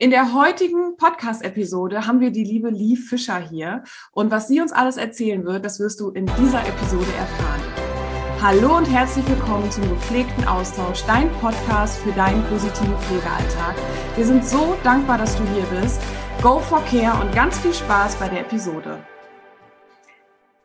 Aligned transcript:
In 0.00 0.10
der 0.10 0.32
heutigen 0.32 0.96
Podcast-Episode 0.96 2.06
haben 2.06 2.20
wir 2.20 2.30
die 2.30 2.44
liebe 2.44 2.70
Lee 2.70 2.94
Fischer 2.94 3.40
hier. 3.40 3.82
Und 4.12 4.30
was 4.30 4.46
sie 4.46 4.60
uns 4.60 4.70
alles 4.70 4.96
erzählen 4.96 5.44
wird, 5.44 5.64
das 5.64 5.80
wirst 5.80 5.98
du 5.98 6.10
in 6.10 6.24
dieser 6.38 6.60
Episode 6.60 7.12
erfahren. 7.18 7.60
Hallo 8.40 8.76
und 8.76 8.84
herzlich 8.84 9.28
willkommen 9.28 9.68
zum 9.72 9.88
gepflegten 9.88 10.46
Austausch, 10.46 11.02
dein 11.08 11.28
Podcast 11.40 11.98
für 11.98 12.12
deinen 12.12 12.44
positiven 12.44 12.96
Pflegealltag. 12.96 13.74
Wir 14.14 14.24
sind 14.24 14.46
so 14.46 14.76
dankbar, 14.84 15.18
dass 15.18 15.36
du 15.36 15.42
hier 15.52 15.64
bist. 15.80 16.00
Go 16.42 16.60
for 16.60 16.80
Care 16.84 17.20
und 17.20 17.34
ganz 17.34 17.58
viel 17.58 17.74
Spaß 17.74 18.20
bei 18.20 18.28
der 18.28 18.42
Episode. 18.42 19.04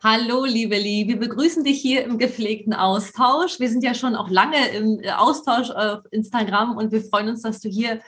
Hallo, 0.03 0.45
liebe 0.45 0.77
Lee, 0.77 1.07
wir 1.07 1.17
begrüßen 1.17 1.63
dich 1.63 1.81
hier 1.81 2.03
im 2.03 2.19
gepflegten 2.19 2.75
Austausch. 2.75 3.59
Wir 3.59 3.69
sind 3.71 3.83
ja 3.83 3.95
schon 3.95 4.15
auch 4.15 4.29
lange 4.29 4.67
im 4.67 5.01
Austausch 5.17 5.71
auf 5.71 6.01
Instagram 6.11 6.77
und 6.77 6.91
wir 6.91 7.01
freuen 7.01 7.29
uns, 7.29 7.41
dass 7.41 7.61
du 7.61 7.69
hier 7.69 7.99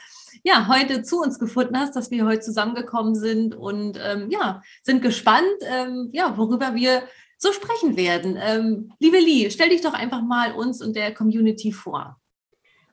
ja, 0.43 0.67
heute 0.67 1.03
zu 1.03 1.21
uns 1.21 1.39
gefunden 1.39 1.77
hast, 1.77 1.95
dass 1.95 2.11
wir 2.11 2.25
heute 2.25 2.41
zusammengekommen 2.41 3.15
sind 3.15 3.55
und 3.55 3.99
ähm, 4.03 4.29
ja, 4.29 4.61
sind 4.83 5.01
gespannt, 5.01 5.45
ähm, 5.61 6.09
ja, 6.11 6.37
worüber 6.37 6.75
wir 6.75 7.03
so 7.37 7.51
sprechen 7.51 7.97
werden. 7.97 8.37
Ähm, 8.41 8.93
liebe 8.99 9.17
Lee, 9.17 9.49
stell 9.49 9.69
dich 9.69 9.81
doch 9.81 9.93
einfach 9.93 10.21
mal 10.21 10.53
uns 10.53 10.81
und 10.81 10.95
der 10.95 11.13
Community 11.13 11.71
vor. 11.71 12.17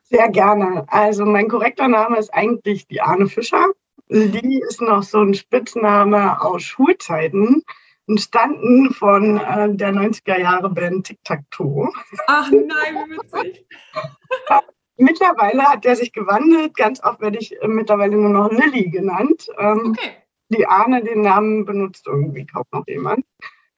Sehr 0.03 0.29
gerne. 0.29 0.85
Also 0.87 1.25
mein 1.25 1.47
korrekter 1.47 1.87
Name 1.87 2.17
ist 2.17 2.33
eigentlich 2.33 2.87
Diane 2.87 3.27
Fischer. 3.27 3.67
Lee 4.09 4.61
ist 4.67 4.81
noch 4.81 5.01
so 5.03 5.21
ein 5.21 5.33
Spitzname 5.33 6.41
aus 6.41 6.63
Schulzeiten, 6.63 7.63
entstanden 8.07 8.93
von 8.93 9.37
äh, 9.37 9.73
der 9.75 9.93
90er 9.93 10.39
Jahre 10.39 10.69
Band 10.69 11.07
Tic 11.07 11.23
Tac 11.23 11.41
Toe. 11.49 11.89
Ach 12.27 12.51
nein, 12.51 12.67
wie 12.67 13.17
witzig. 13.17 13.65
Mittlerweile 14.97 15.63
hat 15.63 15.85
er 15.85 15.95
sich 15.95 16.13
gewandelt. 16.13 16.75
Ganz 16.75 17.03
oft 17.03 17.19
werde 17.21 17.39
ich 17.39 17.59
äh, 17.61 17.67
mittlerweile 17.67 18.15
nur 18.15 18.29
noch 18.29 18.51
Lilly 18.51 18.89
genannt. 18.89 19.47
Ähm, 19.57 19.95
okay. 19.97 20.11
Die 20.49 20.67
Ahne, 20.67 21.03
den 21.03 21.21
Namen 21.21 21.65
benutzt 21.65 22.05
irgendwie 22.05 22.45
kaum 22.45 22.65
noch 22.71 22.85
jemand. 22.87 23.25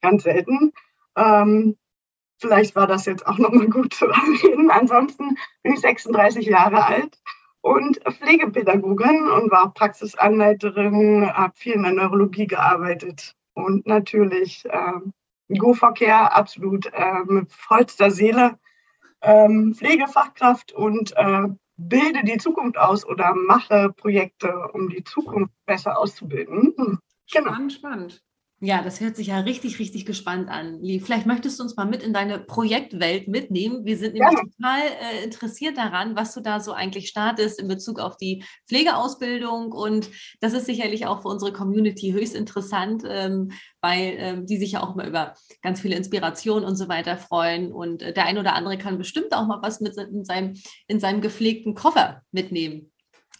Ganz 0.02 0.24
selten. 0.24 0.72
Ähm, 1.16 1.76
vielleicht 2.38 2.76
war 2.76 2.86
das 2.86 3.06
jetzt 3.06 3.26
auch 3.26 3.38
nochmal 3.38 3.68
gut 3.68 3.94
zu 3.94 4.06
erwähnen. 4.06 4.70
Ansonsten 4.70 5.36
bin 5.62 5.72
ich 5.72 5.80
36 5.80 6.46
Jahre 6.46 6.84
alt 6.84 7.18
und 7.62 7.98
Pflegepädagogin 8.04 9.28
und 9.28 9.50
war 9.50 9.66
auch 9.66 9.74
Praxisanleiterin, 9.74 11.32
habe 11.32 11.54
viel 11.56 11.74
in 11.74 11.82
der 11.82 11.92
Neurologie 11.92 12.46
gearbeitet 12.46 13.34
und 13.54 13.86
natürlich 13.86 14.64
äh, 14.66 15.56
Go-Verkehr 15.56 16.36
absolut 16.36 16.86
äh, 16.92 17.24
mit 17.26 17.50
vollster 17.50 18.10
Seele 18.10 18.58
ähm, 19.26 19.74
Pflegefachkraft 19.74 20.72
und 20.72 21.12
äh, 21.16 21.48
bilde 21.76 22.24
die 22.24 22.38
Zukunft 22.38 22.78
aus 22.78 23.04
oder 23.04 23.34
mache 23.34 23.92
Projekte, 23.92 24.68
um 24.72 24.88
die 24.88 25.04
Zukunft 25.04 25.52
besser 25.66 25.98
auszubilden. 25.98 26.74
Hm, 26.76 26.98
genau. 27.30 27.50
Spannend, 27.50 27.72
spannend. 27.72 28.25
Ja, 28.60 28.80
das 28.80 29.00
hört 29.02 29.16
sich 29.16 29.26
ja 29.26 29.40
richtig, 29.40 29.78
richtig 29.78 30.06
gespannt 30.06 30.48
an. 30.48 30.80
Lee, 30.80 30.98
vielleicht 30.98 31.26
möchtest 31.26 31.58
du 31.58 31.62
uns 31.62 31.76
mal 31.76 31.84
mit 31.84 32.02
in 32.02 32.14
deine 32.14 32.38
Projektwelt 32.38 33.28
mitnehmen. 33.28 33.84
Wir 33.84 33.98
sind 33.98 34.14
nämlich 34.14 34.32
ja. 34.32 34.44
total 34.44 34.80
äh, 34.80 35.24
interessiert 35.24 35.76
daran, 35.76 36.16
was 36.16 36.32
du 36.32 36.40
da 36.40 36.58
so 36.58 36.72
eigentlich 36.72 37.08
startest 37.08 37.60
in 37.60 37.68
Bezug 37.68 38.00
auf 38.00 38.16
die 38.16 38.44
Pflegeausbildung. 38.66 39.72
Und 39.72 40.08
das 40.40 40.54
ist 40.54 40.64
sicherlich 40.64 41.06
auch 41.06 41.20
für 41.20 41.28
unsere 41.28 41.52
Community 41.52 42.12
höchst 42.12 42.34
interessant, 42.34 43.02
ähm, 43.06 43.50
weil 43.82 44.14
ähm, 44.16 44.46
die 44.46 44.56
sich 44.56 44.72
ja 44.72 44.82
auch 44.82 44.94
immer 44.94 45.06
über 45.06 45.34
ganz 45.60 45.82
viele 45.82 45.96
Inspirationen 45.96 46.64
und 46.64 46.76
so 46.76 46.88
weiter 46.88 47.18
freuen. 47.18 47.72
Und 47.72 48.00
äh, 48.00 48.14
der 48.14 48.24
ein 48.24 48.38
oder 48.38 48.54
andere 48.54 48.78
kann 48.78 48.96
bestimmt 48.96 49.34
auch 49.34 49.46
mal 49.46 49.60
was 49.60 49.80
mit 49.80 49.98
in 49.98 50.24
seinem, 50.24 50.54
in 50.86 50.98
seinem 50.98 51.20
gepflegten 51.20 51.74
Koffer 51.74 52.22
mitnehmen. 52.32 52.90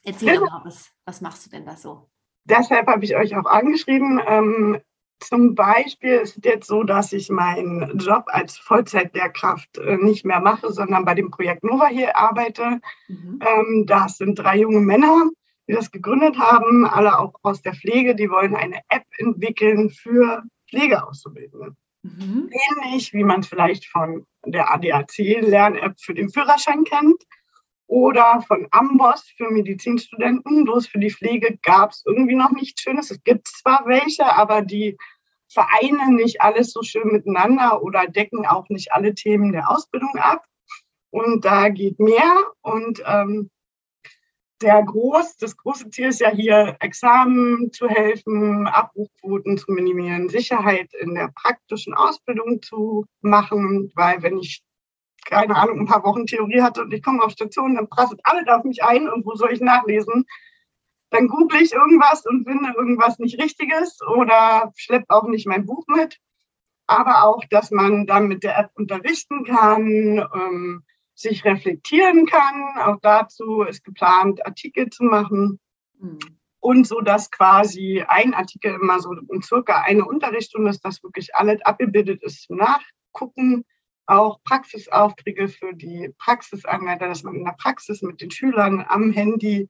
Erzähl 0.04 0.34
ja. 0.34 0.40
doch 0.40 0.50
mal, 0.50 0.62
was, 0.64 0.90
was 1.06 1.22
machst 1.22 1.46
du 1.46 1.50
denn 1.50 1.64
da 1.64 1.74
so? 1.74 2.10
Deshalb 2.44 2.86
habe 2.86 3.02
ich 3.02 3.16
euch 3.16 3.34
auch 3.34 3.46
angeschrieben. 3.46 4.20
Ähm, 4.26 4.78
zum 5.20 5.54
Beispiel 5.54 6.16
ist 6.16 6.36
es 6.38 6.44
jetzt 6.44 6.66
so, 6.66 6.82
dass 6.82 7.12
ich 7.12 7.30
meinen 7.30 7.98
Job 7.98 8.24
als 8.26 8.58
Vollzeitlehrkraft 8.58 9.78
äh, 9.78 9.96
nicht 9.96 10.24
mehr 10.24 10.40
mache, 10.40 10.72
sondern 10.72 11.04
bei 11.04 11.14
dem 11.14 11.30
Projekt 11.30 11.64
Nova 11.64 11.86
hier 11.86 12.16
arbeite. 12.16 12.80
Mhm. 13.08 13.40
Ähm, 13.40 13.84
das 13.86 14.18
sind 14.18 14.38
drei 14.38 14.58
junge 14.58 14.80
Männer, 14.80 15.30
die 15.68 15.72
das 15.72 15.90
gegründet 15.90 16.38
haben, 16.38 16.86
alle 16.86 17.18
auch 17.18 17.34
aus 17.42 17.62
der 17.62 17.74
Pflege. 17.74 18.14
Die 18.14 18.30
wollen 18.30 18.54
eine 18.54 18.80
App 18.88 19.04
entwickeln 19.18 19.90
für 19.90 20.42
Pflegeauszubildende. 20.68 21.74
Mhm. 22.02 22.50
Ähnlich 22.70 23.12
wie 23.12 23.24
man 23.24 23.40
es 23.40 23.48
vielleicht 23.48 23.86
von 23.86 24.26
der 24.44 24.72
ADAC-Lern-App 24.72 25.94
für 25.98 26.14
den 26.14 26.30
Führerschein 26.30 26.84
kennt 26.84 27.22
oder 27.86 28.42
von 28.46 28.66
Amboss 28.70 29.32
für 29.36 29.50
Medizinstudenten. 29.50 30.64
Bloß 30.64 30.88
für 30.88 30.98
die 30.98 31.10
Pflege 31.10 31.58
gab 31.62 31.90
es 31.90 32.02
irgendwie 32.06 32.34
noch 32.34 32.50
nichts 32.50 32.82
Schönes. 32.82 33.10
Es 33.10 33.22
gibt 33.22 33.48
zwar 33.48 33.84
welche, 33.86 34.24
aber 34.36 34.62
die 34.62 34.96
vereinen 35.48 36.16
nicht 36.16 36.40
alles 36.40 36.72
so 36.72 36.82
schön 36.82 37.08
miteinander 37.12 37.82
oder 37.82 38.06
decken 38.06 38.46
auch 38.46 38.68
nicht 38.68 38.92
alle 38.92 39.14
Themen 39.14 39.52
der 39.52 39.70
Ausbildung 39.70 40.16
ab. 40.16 40.44
Und 41.10 41.44
da 41.44 41.68
geht 41.68 42.00
mehr. 42.00 42.34
Und 42.62 43.02
ähm, 43.06 43.50
der 44.62 44.82
groß, 44.82 45.36
das 45.36 45.56
große 45.56 45.90
Ziel 45.90 46.08
ist 46.08 46.20
ja 46.20 46.30
hier, 46.30 46.76
Examen 46.80 47.72
zu 47.72 47.88
helfen, 47.88 48.66
Abbruchquoten 48.66 49.58
zu 49.58 49.70
minimieren, 49.70 50.28
Sicherheit 50.28 50.92
in 50.94 51.14
der 51.14 51.30
praktischen 51.34 51.94
Ausbildung 51.94 52.62
zu 52.62 53.04
machen, 53.20 53.92
weil 53.94 54.22
wenn 54.22 54.38
ich 54.38 54.62
keine 55.26 55.56
Ahnung, 55.56 55.80
ein 55.80 55.86
paar 55.86 56.04
Wochen 56.04 56.26
Theorie 56.26 56.62
hatte 56.62 56.82
und 56.82 56.92
ich 56.92 57.02
komme 57.02 57.22
auf 57.22 57.32
Station, 57.32 57.74
dann 57.74 57.88
prasselt 57.88 58.20
alles 58.24 58.46
auf 58.48 58.64
mich 58.64 58.82
ein 58.82 59.08
und 59.08 59.26
wo 59.26 59.34
soll 59.34 59.52
ich 59.52 59.60
nachlesen? 59.60 60.26
Dann 61.10 61.28
google 61.28 61.60
ich 61.60 61.72
irgendwas 61.72 62.24
und 62.26 62.48
finde 62.48 62.72
irgendwas 62.76 63.18
nicht 63.18 63.40
Richtiges 63.40 63.98
oder 64.02 64.72
schleppe 64.76 65.06
auch 65.08 65.28
nicht 65.28 65.46
mein 65.46 65.66
Buch 65.66 65.84
mit. 65.88 66.18
Aber 66.88 67.24
auch, 67.24 67.44
dass 67.50 67.70
man 67.70 68.06
dann 68.06 68.28
mit 68.28 68.44
der 68.44 68.58
App 68.58 68.70
unterrichten 68.74 69.44
kann, 69.44 70.24
ähm, 70.34 70.84
sich 71.14 71.44
reflektieren 71.44 72.26
kann. 72.26 72.78
Auch 72.84 72.98
dazu 73.02 73.62
ist 73.62 73.84
geplant, 73.84 74.44
Artikel 74.46 74.90
zu 74.90 75.04
machen. 75.04 75.58
Mhm. 75.98 76.18
Und 76.60 76.86
so, 76.86 77.00
dass 77.00 77.30
quasi 77.30 78.04
ein 78.06 78.34
Artikel 78.34 78.74
immer 78.74 79.00
so 79.00 79.12
in 79.12 79.42
circa 79.42 79.82
eine 79.82 80.04
Unterrichtsstunde 80.04 80.70
ist, 80.70 80.84
dass 80.84 81.02
wirklich 81.02 81.34
alles 81.34 81.60
abgebildet 81.62 82.22
ist 82.22 82.42
zum 82.42 82.56
Nachgucken 82.56 83.64
auch 84.06 84.42
Praxisaufträge 84.44 85.48
für 85.48 85.74
die 85.74 86.10
Praxisanleiter, 86.18 87.08
dass 87.08 87.22
man 87.22 87.34
in 87.34 87.44
der 87.44 87.56
Praxis 87.58 88.02
mit 88.02 88.20
den 88.20 88.30
Schülern 88.30 88.84
am 88.88 89.12
Handy 89.12 89.68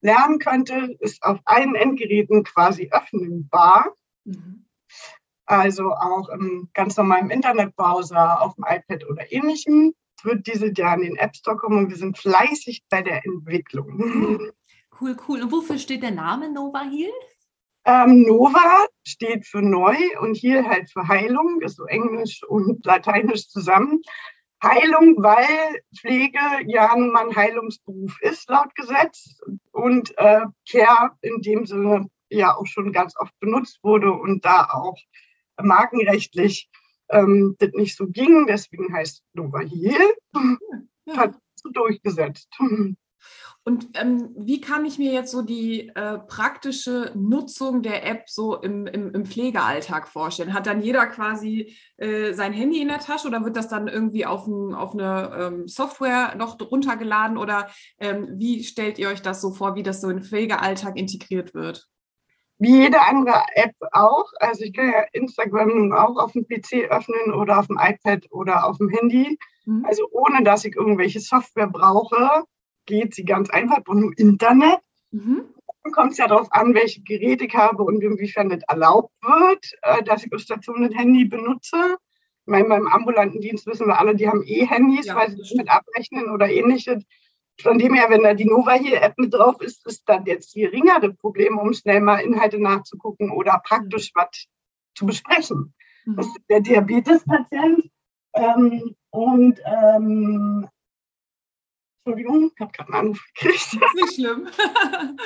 lernen 0.00 0.38
könnte, 0.38 0.96
ist 1.00 1.22
auf 1.22 1.40
allen 1.44 1.74
Endgeräten 1.74 2.44
quasi 2.44 2.90
öffnbar. 2.92 3.94
Mhm. 4.24 4.64
Also 5.46 5.92
auch 5.92 6.28
im 6.28 6.68
ganz 6.74 6.96
normalen 6.96 7.30
Internetbrowser, 7.30 8.42
auf 8.42 8.54
dem 8.54 8.64
iPad 8.68 9.08
oder 9.08 9.32
ähnlichem 9.32 9.94
wird 10.22 10.46
diese 10.46 10.72
ja 10.74 10.94
in 10.94 11.02
den 11.02 11.16
App 11.16 11.34
Store 11.36 11.56
kommen 11.56 11.78
und 11.78 11.90
wir 11.90 11.96
sind 11.96 12.18
fleißig 12.18 12.84
bei 12.90 13.02
der 13.02 13.24
Entwicklung. 13.24 14.52
Cool, 15.00 15.16
cool. 15.28 15.42
Und 15.42 15.52
wofür 15.52 15.78
steht 15.78 16.02
der 16.02 16.10
Name 16.10 16.52
Nova 16.52 16.82
Heal? 16.82 17.12
Ähm, 17.88 18.24
Nova 18.24 18.86
steht 19.02 19.46
für 19.46 19.62
neu 19.62 19.96
und 20.20 20.36
hier 20.36 20.68
halt 20.68 20.90
für 20.90 21.08
Heilung, 21.08 21.62
ist 21.62 21.76
so 21.76 21.86
Englisch 21.86 22.42
und 22.46 22.84
Lateinisch 22.84 23.48
zusammen. 23.48 24.02
Heilung, 24.62 25.14
weil 25.22 25.80
Pflege 25.98 26.38
ja 26.66 26.94
nun 26.94 27.12
mal 27.12 27.28
ein 27.28 27.34
Heilungsberuf 27.34 28.20
ist 28.20 28.50
laut 28.50 28.74
Gesetz 28.74 29.40
und 29.72 30.12
äh, 30.18 30.42
Care 30.70 31.12
in 31.22 31.40
dem 31.40 31.64
Sinne 31.64 32.10
ja 32.28 32.54
auch 32.54 32.66
schon 32.66 32.92
ganz 32.92 33.14
oft 33.16 33.32
benutzt 33.40 33.78
wurde 33.82 34.12
und 34.12 34.44
da 34.44 34.68
auch 34.70 34.98
markenrechtlich 35.58 36.68
ähm, 37.08 37.56
das 37.58 37.70
nicht 37.72 37.96
so 37.96 38.06
ging. 38.06 38.46
Deswegen 38.46 38.92
heißt 38.92 39.22
Nova 39.32 39.60
Heal. 39.60 40.14
Ja. 41.06 41.16
Hat 41.16 41.38
so 41.54 41.70
durchgesetzt. 41.70 42.50
Und 43.64 43.88
ähm, 43.94 44.30
wie 44.34 44.62
kann 44.62 44.86
ich 44.86 44.98
mir 44.98 45.12
jetzt 45.12 45.30
so 45.30 45.42
die 45.42 45.88
äh, 45.94 46.18
praktische 46.18 47.12
Nutzung 47.14 47.82
der 47.82 48.06
App 48.06 48.30
so 48.30 48.56
im, 48.56 48.86
im, 48.86 49.12
im 49.12 49.26
Pflegealltag 49.26 50.08
vorstellen? 50.08 50.54
Hat 50.54 50.66
dann 50.66 50.80
jeder 50.80 51.06
quasi 51.06 51.76
äh, 51.98 52.32
sein 52.32 52.54
Handy 52.54 52.80
in 52.80 52.88
der 52.88 53.00
Tasche 53.00 53.28
oder 53.28 53.44
wird 53.44 53.56
das 53.56 53.68
dann 53.68 53.86
irgendwie 53.86 54.24
auf, 54.24 54.46
ein, 54.46 54.74
auf 54.74 54.94
eine 54.94 55.36
ähm, 55.38 55.68
Software 55.68 56.34
noch 56.36 56.58
runtergeladen? 56.58 57.36
Oder 57.36 57.68
ähm, 57.98 58.28
wie 58.38 58.64
stellt 58.64 58.98
ihr 58.98 59.08
euch 59.08 59.20
das 59.20 59.42
so 59.42 59.50
vor, 59.50 59.74
wie 59.74 59.82
das 59.82 60.00
so 60.00 60.08
im 60.08 60.22
Pflegealltag 60.22 60.96
integriert 60.96 61.52
wird? 61.52 61.88
Wie 62.58 62.84
jede 62.84 63.02
andere 63.02 63.42
App 63.54 63.74
auch. 63.92 64.30
Also 64.40 64.64
ich 64.64 64.72
kann 64.72 64.90
ja 64.90 65.04
Instagram 65.12 65.92
auch 65.92 66.16
auf 66.16 66.32
dem 66.32 66.46
PC 66.48 66.90
öffnen 66.90 67.34
oder 67.34 67.58
auf 67.58 67.66
dem 67.66 67.78
iPad 67.78 68.26
oder 68.30 68.66
auf 68.66 68.78
dem 68.78 68.88
Handy. 68.88 69.38
Mhm. 69.66 69.84
Also 69.86 70.08
ohne 70.10 70.42
dass 70.42 70.64
ich 70.64 70.74
irgendwelche 70.74 71.20
Software 71.20 71.68
brauche 71.68 72.44
geht 72.88 73.14
sie 73.14 73.24
ganz 73.24 73.50
einfach, 73.50 73.82
und 73.86 74.00
nur 74.00 74.12
Internet. 74.16 74.80
Mhm. 75.12 75.44
Dann 75.84 75.92
kommt 75.92 76.12
es 76.12 76.18
ja 76.18 76.26
darauf 76.26 76.52
an, 76.52 76.74
welche 76.74 77.02
Geräte 77.02 77.44
ich 77.44 77.54
habe 77.54 77.84
und 77.84 78.02
inwiefern 78.02 78.48
das 78.48 78.62
erlaubt 78.66 79.12
wird, 79.22 79.72
äh, 79.82 80.02
dass 80.02 80.24
ich 80.24 80.32
auf 80.32 80.40
Station 80.40 80.84
ein 80.84 80.92
Handy 80.92 81.24
benutze. 81.24 81.96
Ich 82.44 82.50
meine, 82.50 82.68
beim 82.68 82.88
ambulanten 82.88 83.40
Dienst 83.40 83.66
wissen 83.66 83.86
wir 83.86 83.98
alle, 83.98 84.16
die 84.16 84.26
haben 84.26 84.42
eh 84.42 84.66
Handys, 84.66 85.06
ja, 85.06 85.16
weil 85.16 85.30
sie 85.30 85.36
das 85.36 85.52
mit 85.54 85.70
abrechnen 85.70 86.30
oder 86.30 86.50
ähnliches. 86.50 87.04
von 87.60 87.78
dem 87.78 87.94
her, 87.94 88.06
wenn 88.08 88.22
da 88.22 88.34
die 88.34 88.44
Nova 88.44 88.72
hier 88.72 89.02
App 89.02 89.18
mit 89.18 89.34
drauf 89.34 89.60
ist, 89.60 89.86
ist 89.86 90.08
dann 90.08 90.24
jetzt 90.26 90.54
geringere 90.54 91.12
Problem, 91.12 91.58
um 91.58 91.72
schnell 91.74 92.00
mal 92.00 92.20
Inhalte 92.20 92.58
nachzugucken 92.60 93.30
oder 93.30 93.60
praktisch 93.64 94.12
was 94.14 94.46
zu 94.94 95.06
besprechen. 95.06 95.74
Mhm. 96.06 96.16
Das 96.16 96.26
ist 96.26 96.40
der 96.48 96.60
Diabetes-Patient. 96.60 97.90
Ähm, 98.34 98.94
und 99.10 99.60
ähm, 99.64 100.68
Entschuldigung, 102.08 102.50
ich 102.54 102.60
habe 102.60 102.72
gerade 102.72 102.92
einen 102.94 103.00
Anruf 103.00 103.24
gekriegt. 103.34 103.54
Das 103.54 103.74
ist 103.74 103.94
nicht 103.94 104.14
schlimm. 104.14 104.48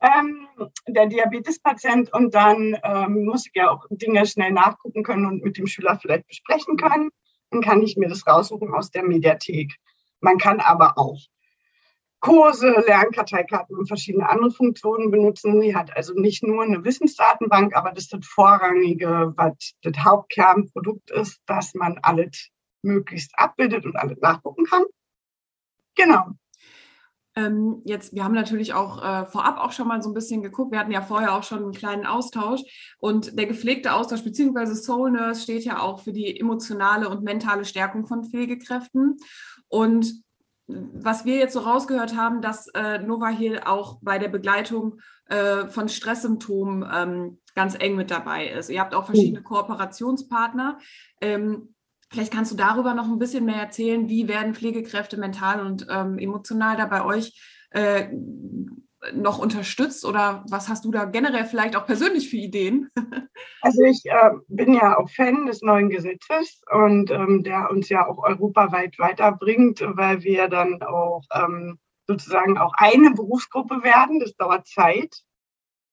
ähm, 0.00 0.48
der 0.88 1.06
Diabetespatient 1.06 2.12
und 2.14 2.34
dann 2.34 2.78
ähm, 2.82 3.26
muss 3.26 3.46
ich 3.46 3.52
ja 3.54 3.70
auch 3.70 3.84
Dinge 3.90 4.24
schnell 4.26 4.52
nachgucken 4.52 5.02
können 5.02 5.26
und 5.26 5.44
mit 5.44 5.58
dem 5.58 5.66
Schüler 5.66 5.98
vielleicht 6.00 6.26
besprechen 6.26 6.78
können. 6.78 7.10
Dann 7.50 7.60
kann 7.60 7.82
ich 7.82 7.98
mir 7.98 8.08
das 8.08 8.26
raussuchen 8.26 8.72
aus 8.72 8.90
der 8.90 9.02
Mediathek. 9.02 9.74
Man 10.20 10.38
kann 10.38 10.60
aber 10.60 10.96
auch 10.96 11.20
Kurse, 12.20 12.70
Lernkarteikarten 12.86 13.76
und 13.76 13.86
verschiedene 13.86 14.26
andere 14.26 14.50
Funktionen 14.50 15.10
benutzen. 15.10 15.60
Sie 15.60 15.76
hat 15.76 15.94
also 15.94 16.14
nicht 16.14 16.42
nur 16.42 16.62
eine 16.62 16.82
Wissensdatenbank, 16.82 17.76
aber 17.76 17.90
das 17.90 18.04
ist 18.04 18.14
das 18.14 18.26
Vorrangige, 18.26 19.34
was 19.36 19.74
das 19.82 19.98
Hauptkernprodukt 20.02 21.10
ist, 21.10 21.42
dass 21.44 21.74
man 21.74 21.98
alles 22.00 22.48
möglichst 22.80 23.32
abbildet 23.36 23.84
und 23.84 23.96
alles 23.96 24.18
nachgucken 24.22 24.64
kann. 24.64 24.84
Genau. 25.94 26.30
Ähm, 27.36 27.82
jetzt, 27.84 28.14
wir 28.14 28.22
haben 28.22 28.34
natürlich 28.34 28.74
auch 28.74 29.02
äh, 29.02 29.26
vorab 29.26 29.58
auch 29.58 29.72
schon 29.72 29.88
mal 29.88 30.00
so 30.02 30.10
ein 30.10 30.14
bisschen 30.14 30.42
geguckt. 30.42 30.70
Wir 30.70 30.78
hatten 30.78 30.92
ja 30.92 31.02
vorher 31.02 31.34
auch 31.34 31.42
schon 31.42 31.64
einen 31.64 31.72
kleinen 31.72 32.06
Austausch 32.06 32.60
und 32.98 33.36
der 33.36 33.46
gepflegte 33.46 33.92
Austausch 33.92 34.22
beziehungsweise 34.22 34.76
Soul 34.76 35.10
Nurse 35.10 35.42
steht 35.42 35.64
ja 35.64 35.80
auch 35.80 36.00
für 36.00 36.12
die 36.12 36.38
emotionale 36.38 37.08
und 37.08 37.24
mentale 37.24 37.64
Stärkung 37.64 38.06
von 38.06 38.24
Pflegekräften. 38.24 39.16
Und 39.68 40.22
was 40.66 41.24
wir 41.24 41.36
jetzt 41.36 41.52
so 41.52 41.60
rausgehört 41.60 42.16
haben, 42.16 42.40
dass 42.40 42.68
äh, 42.68 42.98
Novahil 42.98 43.60
auch 43.64 43.98
bei 44.00 44.18
der 44.18 44.28
Begleitung 44.28 45.00
äh, 45.26 45.66
von 45.66 45.88
Stresssymptomen 45.88 46.88
ähm, 46.90 47.40
ganz 47.54 47.74
eng 47.78 47.96
mit 47.96 48.10
dabei 48.10 48.48
ist. 48.48 48.70
Ihr 48.70 48.80
habt 48.80 48.94
auch 48.94 49.06
verschiedene 49.06 49.40
mhm. 49.40 49.44
Kooperationspartner. 49.44 50.78
Ähm, 51.20 51.73
vielleicht 52.14 52.32
kannst 52.32 52.52
du 52.52 52.56
darüber 52.56 52.94
noch 52.94 53.08
ein 53.08 53.18
bisschen 53.18 53.44
mehr 53.44 53.56
erzählen. 53.56 54.08
Wie 54.08 54.28
werden 54.28 54.54
Pflegekräfte 54.54 55.16
mental 55.16 55.66
und 55.66 55.86
ähm, 55.90 56.16
emotional 56.18 56.76
da 56.76 56.86
bei 56.86 57.04
euch 57.04 57.34
äh, 57.70 58.08
noch 59.12 59.38
unterstützt 59.38 60.04
oder 60.04 60.44
was 60.48 60.68
hast 60.68 60.84
du 60.84 60.92
da 60.92 61.04
generell 61.04 61.44
vielleicht 61.44 61.76
auch 61.76 61.86
persönlich 61.86 62.30
für 62.30 62.36
Ideen? 62.36 62.88
Also 63.60 63.82
ich 63.82 64.02
äh, 64.04 64.30
bin 64.48 64.74
ja 64.74 64.98
auch 64.98 65.08
Fan 65.08 65.46
des 65.46 65.62
neuen 65.62 65.88
Gesetzes 65.88 66.60
und 66.70 67.10
ähm, 67.10 67.42
der 67.42 67.70
uns 67.70 67.88
ja 67.88 68.06
auch 68.06 68.22
europaweit 68.22 68.98
weiterbringt, 68.98 69.80
weil 69.80 70.22
wir 70.22 70.48
dann 70.48 70.82
auch 70.82 71.22
ähm, 71.34 71.78
sozusagen 72.06 72.58
auch 72.58 72.74
eine 72.76 73.12
Berufsgruppe 73.12 73.82
werden. 73.82 74.20
Das 74.20 74.36
dauert 74.36 74.66
Zeit. 74.66 75.14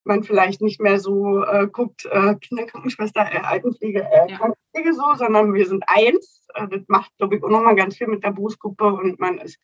Man 0.04 0.24
vielleicht 0.24 0.62
nicht 0.62 0.82
mehr 0.82 1.00
so 1.00 1.44
äh, 1.44 1.68
guckt, 1.68 2.06
äh, 2.06 2.36
Kinderkrankenschwester, 2.36 3.22
äh, 3.32 3.40
Altenpflege, 3.40 4.02
äh, 4.04 4.32
ja. 4.32 4.38
Krankenpflege 4.38 4.94
so, 4.94 5.04
sondern 5.16 5.54
wir 5.54 5.68
sind 5.68 5.84
eins. 5.88 6.48
Äh, 6.56 6.68
das 6.68 6.82
macht, 6.88 7.12
glaube 7.18 7.36
ich, 7.36 7.44
auch 7.44 7.50
nochmal 7.50 7.76
ganz 7.76 7.98
viel 7.98 8.08
mit 8.08 8.24
der 8.24 8.32
Berufsgruppe 8.32 8.86
und 8.86 9.20
man 9.20 9.38
ist 9.38 9.60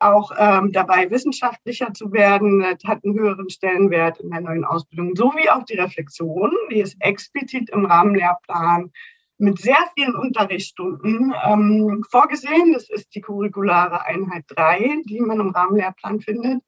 auch 0.00 0.32
ähm, 0.36 0.72
dabei, 0.72 1.10
wissenschaftlicher 1.10 1.94
zu 1.94 2.12
werden, 2.12 2.60
das 2.60 2.84
hat 2.84 3.04
einen 3.04 3.18
höheren 3.18 3.48
Stellenwert 3.48 4.20
in 4.20 4.30
der 4.30 4.42
neuen 4.42 4.64
Ausbildung, 4.64 5.16
sowie 5.16 5.48
auch 5.48 5.64
die 5.64 5.78
Reflexion, 5.78 6.52
die 6.70 6.80
ist 6.80 6.96
explizit 7.00 7.70
im 7.70 7.86
Rahmenlehrplan 7.86 8.92
mit 9.38 9.58
sehr 9.58 9.78
vielen 9.96 10.14
Unterrichtsstunden 10.14 11.34
ähm, 11.44 12.04
vorgesehen. 12.08 12.72
Das 12.72 12.88
ist 12.88 13.14
die 13.14 13.20
curriculare 13.20 14.04
Einheit 14.04 14.44
3, 14.48 15.02
die 15.06 15.20
man 15.20 15.40
im 15.40 15.50
Rahmenlehrplan 15.50 16.20
findet. 16.20 16.62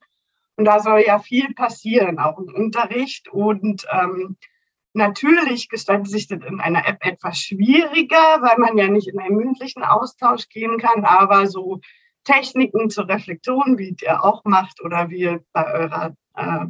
Und 0.56 0.64
da 0.64 0.80
soll 0.80 1.04
ja 1.06 1.18
viel 1.18 1.52
passieren, 1.54 2.18
auch 2.18 2.38
im 2.38 2.52
Unterricht. 2.54 3.28
Und 3.28 3.86
ähm, 3.90 4.36
natürlich 4.94 5.68
gestaltet 5.68 6.10
sich 6.10 6.28
das 6.28 6.40
in 6.42 6.60
einer 6.60 6.88
App 6.88 7.04
etwas 7.04 7.38
schwieriger, 7.38 8.40
weil 8.40 8.58
man 8.58 8.78
ja 8.78 8.88
nicht 8.88 9.08
in 9.08 9.20
einen 9.20 9.36
mündlichen 9.36 9.82
Austausch 9.82 10.48
gehen 10.48 10.78
kann, 10.78 11.04
aber 11.04 11.46
so 11.46 11.80
Techniken 12.24 12.90
zur 12.90 13.08
Reflexion, 13.08 13.78
wie 13.78 13.94
ihr 14.02 14.24
auch 14.24 14.44
macht 14.44 14.82
oder 14.82 15.10
wie 15.10 15.20
ihr 15.20 15.44
bei 15.52 15.72
eurer 15.72 16.14
äh, 16.36 16.66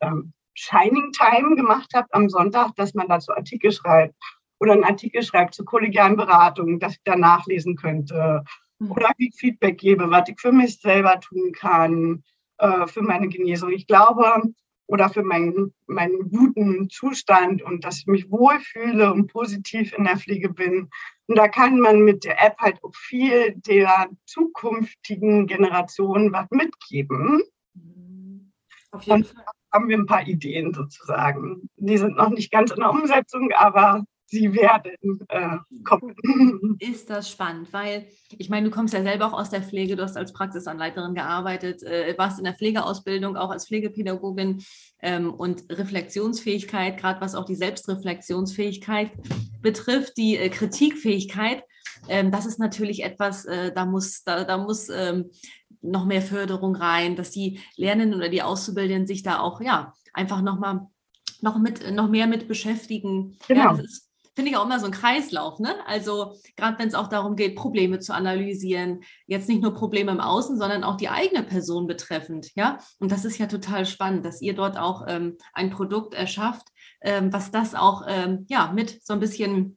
äh, 0.00 0.22
Shining 0.54 1.12
Time 1.12 1.56
gemacht 1.56 1.92
habt 1.94 2.12
am 2.12 2.28
Sonntag, 2.28 2.74
dass 2.76 2.92
man 2.92 3.08
dazu 3.08 3.32
Artikel 3.32 3.72
schreibt 3.72 4.14
oder 4.58 4.72
einen 4.72 4.84
Artikel 4.84 5.22
schreibt 5.22 5.54
zur 5.54 5.64
kollegialen 5.64 6.16
Beratung, 6.16 6.78
dass 6.78 6.92
ich 6.92 7.02
da 7.04 7.16
nachlesen 7.16 7.76
könnte 7.76 8.44
mhm. 8.78 8.90
oder 8.90 9.10
wie 9.16 9.28
ich 9.28 9.36
Feedback 9.36 9.78
gebe, 9.78 10.10
was 10.10 10.28
ich 10.28 10.38
für 10.38 10.52
mich 10.52 10.78
selber 10.78 11.18
tun 11.20 11.52
kann, 11.52 12.22
äh, 12.62 12.86
für 12.86 13.02
meine 13.02 13.28
Genesung. 13.28 13.72
Ich 13.72 13.88
glaube, 13.88 14.24
oder 14.86 15.08
für 15.08 15.22
meinen, 15.22 15.74
meinen 15.86 16.30
guten 16.30 16.88
Zustand 16.90 17.62
und 17.62 17.84
dass 17.84 17.98
ich 17.98 18.06
mich 18.06 18.30
wohlfühle 18.30 19.12
und 19.12 19.26
positiv 19.26 19.92
in 19.96 20.04
der 20.04 20.16
Pflege 20.16 20.48
bin. 20.48 20.88
Und 21.26 21.38
da 21.38 21.48
kann 21.48 21.80
man 21.80 22.02
mit 22.02 22.24
der 22.24 22.40
App 22.44 22.56
halt 22.58 22.82
auch 22.84 22.94
viel 22.94 23.54
der 23.56 24.08
zukünftigen 24.26 25.46
Generationen 25.46 26.32
was 26.32 26.46
mitgeben. 26.50 27.42
Auf 28.92 29.02
jeden 29.02 29.22
und 29.22 29.26
Fall. 29.26 29.44
haben 29.72 29.88
wir 29.88 29.98
ein 29.98 30.06
paar 30.06 30.26
Ideen 30.26 30.72
sozusagen. 30.72 31.68
Die 31.76 31.96
sind 31.96 32.16
noch 32.16 32.30
nicht 32.30 32.52
ganz 32.52 32.70
in 32.70 32.80
der 32.80 32.90
Umsetzung, 32.90 33.50
aber 33.56 34.04
sie 34.32 34.54
werden 34.54 35.20
äh, 35.28 35.58
kommen. 35.84 36.16
Ist 36.80 37.10
das 37.10 37.30
spannend, 37.30 37.72
weil 37.72 38.06
ich 38.38 38.48
meine, 38.48 38.68
du 38.68 38.74
kommst 38.74 38.94
ja 38.94 39.02
selber 39.02 39.26
auch 39.26 39.38
aus 39.38 39.50
der 39.50 39.62
Pflege, 39.62 39.94
du 39.94 40.02
hast 40.02 40.16
als 40.16 40.32
Praxisanleiterin 40.32 41.14
gearbeitet, 41.14 41.82
äh, 41.82 42.14
warst 42.16 42.38
in 42.38 42.44
der 42.44 42.54
Pflegeausbildung, 42.54 43.36
auch 43.36 43.50
als 43.50 43.66
Pflegepädagogin 43.66 44.64
ähm, 45.02 45.32
und 45.32 45.64
Reflexionsfähigkeit, 45.70 46.98
gerade 46.98 47.20
was 47.20 47.34
auch 47.34 47.44
die 47.44 47.54
Selbstreflexionsfähigkeit 47.54 49.10
betrifft, 49.60 50.16
die 50.16 50.38
äh, 50.38 50.48
Kritikfähigkeit. 50.48 51.62
Ähm, 52.08 52.30
das 52.30 52.46
ist 52.46 52.58
natürlich 52.58 53.04
etwas, 53.04 53.44
äh, 53.44 53.70
da 53.72 53.84
muss, 53.84 54.24
da, 54.24 54.44
da 54.44 54.56
muss 54.56 54.88
ähm, 54.88 55.30
noch 55.82 56.06
mehr 56.06 56.22
Förderung 56.22 56.74
rein, 56.74 57.16
dass 57.16 57.30
die 57.32 57.60
Lernenden 57.76 58.18
oder 58.18 58.30
die 58.30 58.42
Auszubildenden 58.42 59.06
sich 59.06 59.22
da 59.22 59.40
auch 59.40 59.60
ja 59.60 59.92
einfach 60.14 60.40
noch 60.40 60.58
mal 60.58 60.88
noch 61.42 61.58
mit 61.58 61.90
noch 61.92 62.08
mehr 62.08 62.26
mit 62.26 62.48
beschäftigen. 62.48 63.36
Genau. 63.46 63.60
Ja, 63.60 63.70
das 63.72 63.84
ist 63.84 64.11
finde 64.34 64.50
ich 64.50 64.56
auch 64.56 64.64
immer 64.64 64.80
so 64.80 64.86
ein 64.86 64.92
Kreislauf. 64.92 65.58
Ne? 65.58 65.74
Also 65.86 66.34
gerade 66.56 66.78
wenn 66.78 66.88
es 66.88 66.94
auch 66.94 67.08
darum 67.08 67.36
geht, 67.36 67.56
Probleme 67.56 67.98
zu 67.98 68.14
analysieren, 68.14 69.02
jetzt 69.26 69.48
nicht 69.48 69.62
nur 69.62 69.74
Probleme 69.74 70.12
im 70.12 70.20
Außen, 70.20 70.58
sondern 70.58 70.84
auch 70.84 70.96
die 70.96 71.08
eigene 71.08 71.42
Person 71.42 71.86
betreffend. 71.86 72.54
Ja, 72.54 72.78
und 72.98 73.12
das 73.12 73.24
ist 73.24 73.38
ja 73.38 73.46
total 73.46 73.86
spannend, 73.86 74.24
dass 74.24 74.40
ihr 74.40 74.54
dort 74.54 74.78
auch 74.78 75.04
ähm, 75.06 75.36
ein 75.52 75.70
Produkt 75.70 76.14
erschafft, 76.14 76.68
ähm, 77.02 77.32
was 77.32 77.50
das 77.50 77.74
auch 77.74 78.04
ähm, 78.08 78.46
ja 78.48 78.72
mit 78.72 79.02
so 79.02 79.12
ein 79.12 79.20
bisschen 79.20 79.76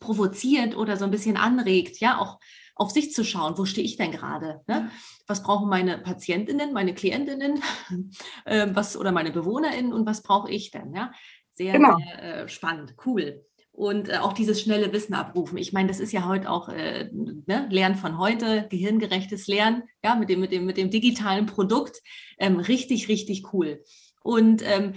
provoziert 0.00 0.76
oder 0.76 0.96
so 0.96 1.04
ein 1.04 1.12
bisschen 1.12 1.36
anregt, 1.36 1.98
ja 1.98 2.18
auch 2.18 2.38
auf 2.74 2.90
sich 2.90 3.12
zu 3.12 3.22
schauen, 3.24 3.56
wo 3.58 3.66
stehe 3.66 3.86
ich 3.86 3.96
denn 3.96 4.10
gerade? 4.10 4.62
Ne? 4.66 4.90
Was 5.28 5.42
brauchen 5.44 5.68
meine 5.68 5.98
Patientinnen, 5.98 6.72
meine 6.72 6.94
Klientinnen, 6.94 7.62
äh, 8.44 8.66
was 8.72 8.96
oder 8.96 9.12
meine 9.12 9.30
Bewohnerinnen 9.30 9.92
und 9.92 10.06
was 10.06 10.22
brauche 10.22 10.50
ich 10.50 10.72
denn? 10.72 10.92
Ja, 10.92 11.12
sehr, 11.52 11.74
genau. 11.74 11.96
sehr 11.98 12.42
äh, 12.42 12.48
spannend, 12.48 12.94
cool 13.06 13.44
und 13.72 14.08
äh, 14.08 14.18
auch 14.18 14.34
dieses 14.34 14.60
schnelle 14.60 14.92
Wissen 14.92 15.14
abrufen. 15.14 15.58
Ich 15.58 15.72
meine, 15.72 15.88
das 15.88 15.98
ist 15.98 16.12
ja 16.12 16.26
heute 16.26 16.50
auch 16.50 16.68
äh, 16.68 17.10
ne? 17.12 17.66
Lernen 17.70 17.96
von 17.96 18.18
heute, 18.18 18.66
gehirngerechtes 18.68 19.46
Lernen, 19.46 19.84
ja, 20.04 20.14
mit 20.14 20.28
dem, 20.28 20.40
mit 20.40 20.52
dem, 20.52 20.66
mit 20.66 20.76
dem 20.76 20.90
digitalen 20.90 21.46
Produkt. 21.46 22.00
Ähm, 22.38 22.58
richtig, 22.58 23.08
richtig 23.08 23.52
cool. 23.52 23.82
Und 24.22 24.62
ähm, 24.64 24.94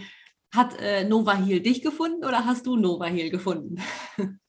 hat 0.54 0.80
äh, 0.80 1.06
Nova 1.06 1.36
Heal 1.36 1.62
dich 1.62 1.82
gefunden 1.82 2.26
oder 2.26 2.46
hast 2.46 2.66
du 2.66 2.76
Nova 2.76 3.06
Heal 3.06 3.30
gefunden? 3.30 3.82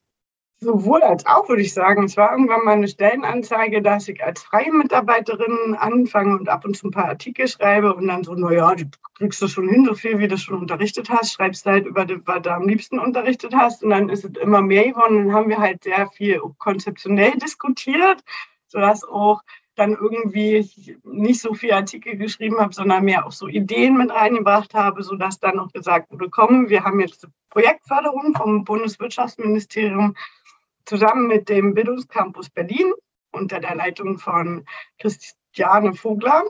Sowohl 0.59 1.03
als 1.03 1.23
auch, 1.27 1.47
würde 1.49 1.61
ich 1.61 1.73
sagen. 1.73 2.05
Es 2.05 2.17
war 2.17 2.31
irgendwann 2.31 2.65
mal 2.65 2.73
eine 2.73 2.87
Stellenanzeige, 2.87 3.83
dass 3.83 4.07
ich 4.07 4.23
als 4.23 4.41
freie 4.41 4.71
Mitarbeiterin 4.71 5.75
anfange 5.75 6.35
und 6.35 6.49
ab 6.49 6.65
und 6.65 6.75
zu 6.75 6.87
ein 6.87 6.91
paar 6.91 7.09
Artikel 7.09 7.47
schreibe 7.47 7.93
und 7.93 8.07
dann 8.07 8.23
so, 8.23 8.33
naja, 8.33 8.73
du 8.73 8.85
kriegst 9.15 9.39
du 9.39 9.47
schon 9.47 9.69
hin, 9.69 9.85
so 9.85 9.93
viel, 9.93 10.17
wie 10.17 10.27
du 10.27 10.35
schon 10.35 10.59
unterrichtet 10.59 11.11
hast, 11.11 11.33
schreibst 11.33 11.65
halt 11.67 11.85
über 11.85 12.05
das, 12.05 12.17
was 12.25 12.41
du 12.41 12.51
am 12.51 12.67
liebsten 12.67 12.97
unterrichtet 12.97 13.53
hast 13.55 13.83
und 13.83 13.91
dann 13.91 14.09
ist 14.09 14.25
es 14.25 14.31
immer 14.41 14.63
mehr 14.63 14.89
geworden. 14.89 15.27
Dann 15.27 15.33
haben 15.33 15.49
wir 15.49 15.59
halt 15.59 15.83
sehr 15.83 16.09
viel 16.09 16.41
konzeptionell 16.57 17.33
diskutiert, 17.37 18.23
sodass 18.67 19.03
auch 19.03 19.43
dann 19.75 19.91
irgendwie 19.91 20.99
nicht 21.03 21.39
so 21.39 21.53
viel 21.53 21.71
Artikel 21.71 22.17
geschrieben 22.17 22.59
habe, 22.59 22.73
sondern 22.73 23.05
mehr 23.05 23.27
auch 23.27 23.31
so 23.31 23.47
Ideen 23.47 23.95
mit 23.95 24.09
reingebracht 24.09 24.73
habe, 24.73 25.03
sodass 25.03 25.39
dann 25.39 25.57
noch 25.57 25.71
gesagt 25.71 26.11
wurde, 26.11 26.29
komm, 26.31 26.69
wir 26.69 26.83
haben 26.83 26.99
jetzt 26.99 27.27
Projektförderung 27.51 28.33
vom 28.35 28.63
Bundeswirtschaftsministerium 28.63 30.15
zusammen 30.87 31.27
mit 31.27 31.49
dem 31.49 31.73
Bildungscampus 31.73 32.49
Berlin 32.49 32.93
unter 33.31 33.59
der 33.59 33.75
Leitung 33.75 34.17
von 34.17 34.65
Christiane 34.99 35.93
Vogler 35.93 36.43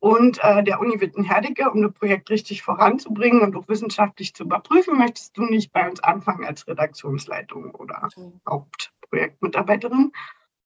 und 0.00 0.38
äh, 0.42 0.62
der 0.64 0.80
Uni 0.80 1.00
Witten-Herdecke, 1.00 1.70
um 1.70 1.82
das 1.82 1.92
Projekt 1.92 2.28
richtig 2.30 2.62
voranzubringen 2.62 3.40
und 3.42 3.56
auch 3.56 3.68
wissenschaftlich 3.68 4.34
zu 4.34 4.44
überprüfen, 4.44 4.98
möchtest 4.98 5.36
du 5.36 5.44
nicht 5.44 5.72
bei 5.72 5.88
uns 5.88 6.02
anfangen 6.02 6.44
als 6.44 6.66
Redaktionsleitung 6.66 7.74
oder 7.74 8.08
Hauptprojektmitarbeiterin? 8.48 10.12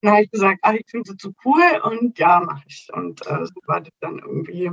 dann 0.01 0.11
habe 0.11 0.23
ich 0.23 0.31
gesagt, 0.31 0.59
ach, 0.61 0.73
ich 0.73 0.85
finde 0.89 1.11
sie 1.11 1.17
zu 1.17 1.33
cool 1.43 1.81
und 1.83 2.17
ja, 2.19 2.39
mache 2.39 2.63
ich. 2.67 2.87
Und 2.93 3.25
äh, 3.25 3.45
so 3.45 3.53
war 3.65 3.81
das 3.81 3.93
dann 3.99 4.19
irgendwie. 4.19 4.71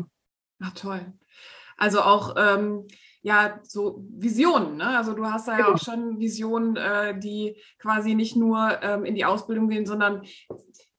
Ach 0.63 0.73
toll. 0.75 1.13
Also 1.77 2.03
auch 2.03 2.35
ähm, 2.37 2.87
ja 3.25 3.59
so 3.63 4.05
Visionen. 4.11 4.77
Ne? 4.77 4.87
Also 4.87 5.15
du 5.15 5.25
hast 5.25 5.49
da 5.49 5.59
ja 5.59 5.65
auch 5.65 5.79
genau. 5.79 5.79
schon 5.79 6.21
Visionen, 6.21 6.77
äh, 6.77 7.19
die 7.19 7.57
quasi 7.79 8.15
nicht 8.15 8.37
nur 8.37 8.83
ähm, 8.83 9.05
in 9.07 9.15
die 9.15 9.25
Ausbildung 9.25 9.69
gehen, 9.69 9.87
sondern 9.87 10.23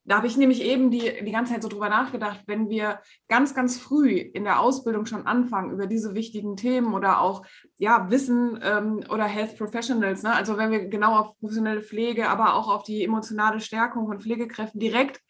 da 0.06 0.18
habe 0.18 0.28
ich 0.28 0.36
nämlich 0.36 0.62
eben 0.62 0.92
die, 0.92 1.24
die 1.24 1.32
ganze 1.32 1.54
Zeit 1.54 1.64
so 1.64 1.70
drüber 1.70 1.90
nachgedacht, 1.90 2.42
wenn 2.48 2.70
wir 2.70 3.00
ganz, 3.28 3.54
ganz 3.54 3.78
früh 3.78 4.18
in 4.18 4.44
der 4.44 4.60
Ausbildung 4.60 5.06
schon 5.06 5.26
anfangen 5.26 5.72
über 5.72 5.88
diese 5.88 6.16
wichtigen 6.16 6.58
Themen 6.58 6.94
oder 6.94 7.22
auch 7.22 7.46
ja, 7.78 8.10
Wissen 8.10 8.60
ähm, 8.62 9.04
oder 9.10 9.26
Health 9.26 9.58
Professionals, 9.58 10.24
ne? 10.24 10.34
also 10.34 10.58
wenn 10.58 10.72
wir 10.72 10.88
genau 10.88 11.18
auf 11.18 11.40
professionelle 11.40 11.82
Pflege, 11.82 12.30
aber 12.30 12.56
auch 12.56 12.70
auf 12.70 12.84
die 12.84 13.04
emotionale 13.04 13.60
Stärkung 13.60 14.08
von 14.08 14.20
Pflegekräften 14.20 14.80
direkt 14.80 15.22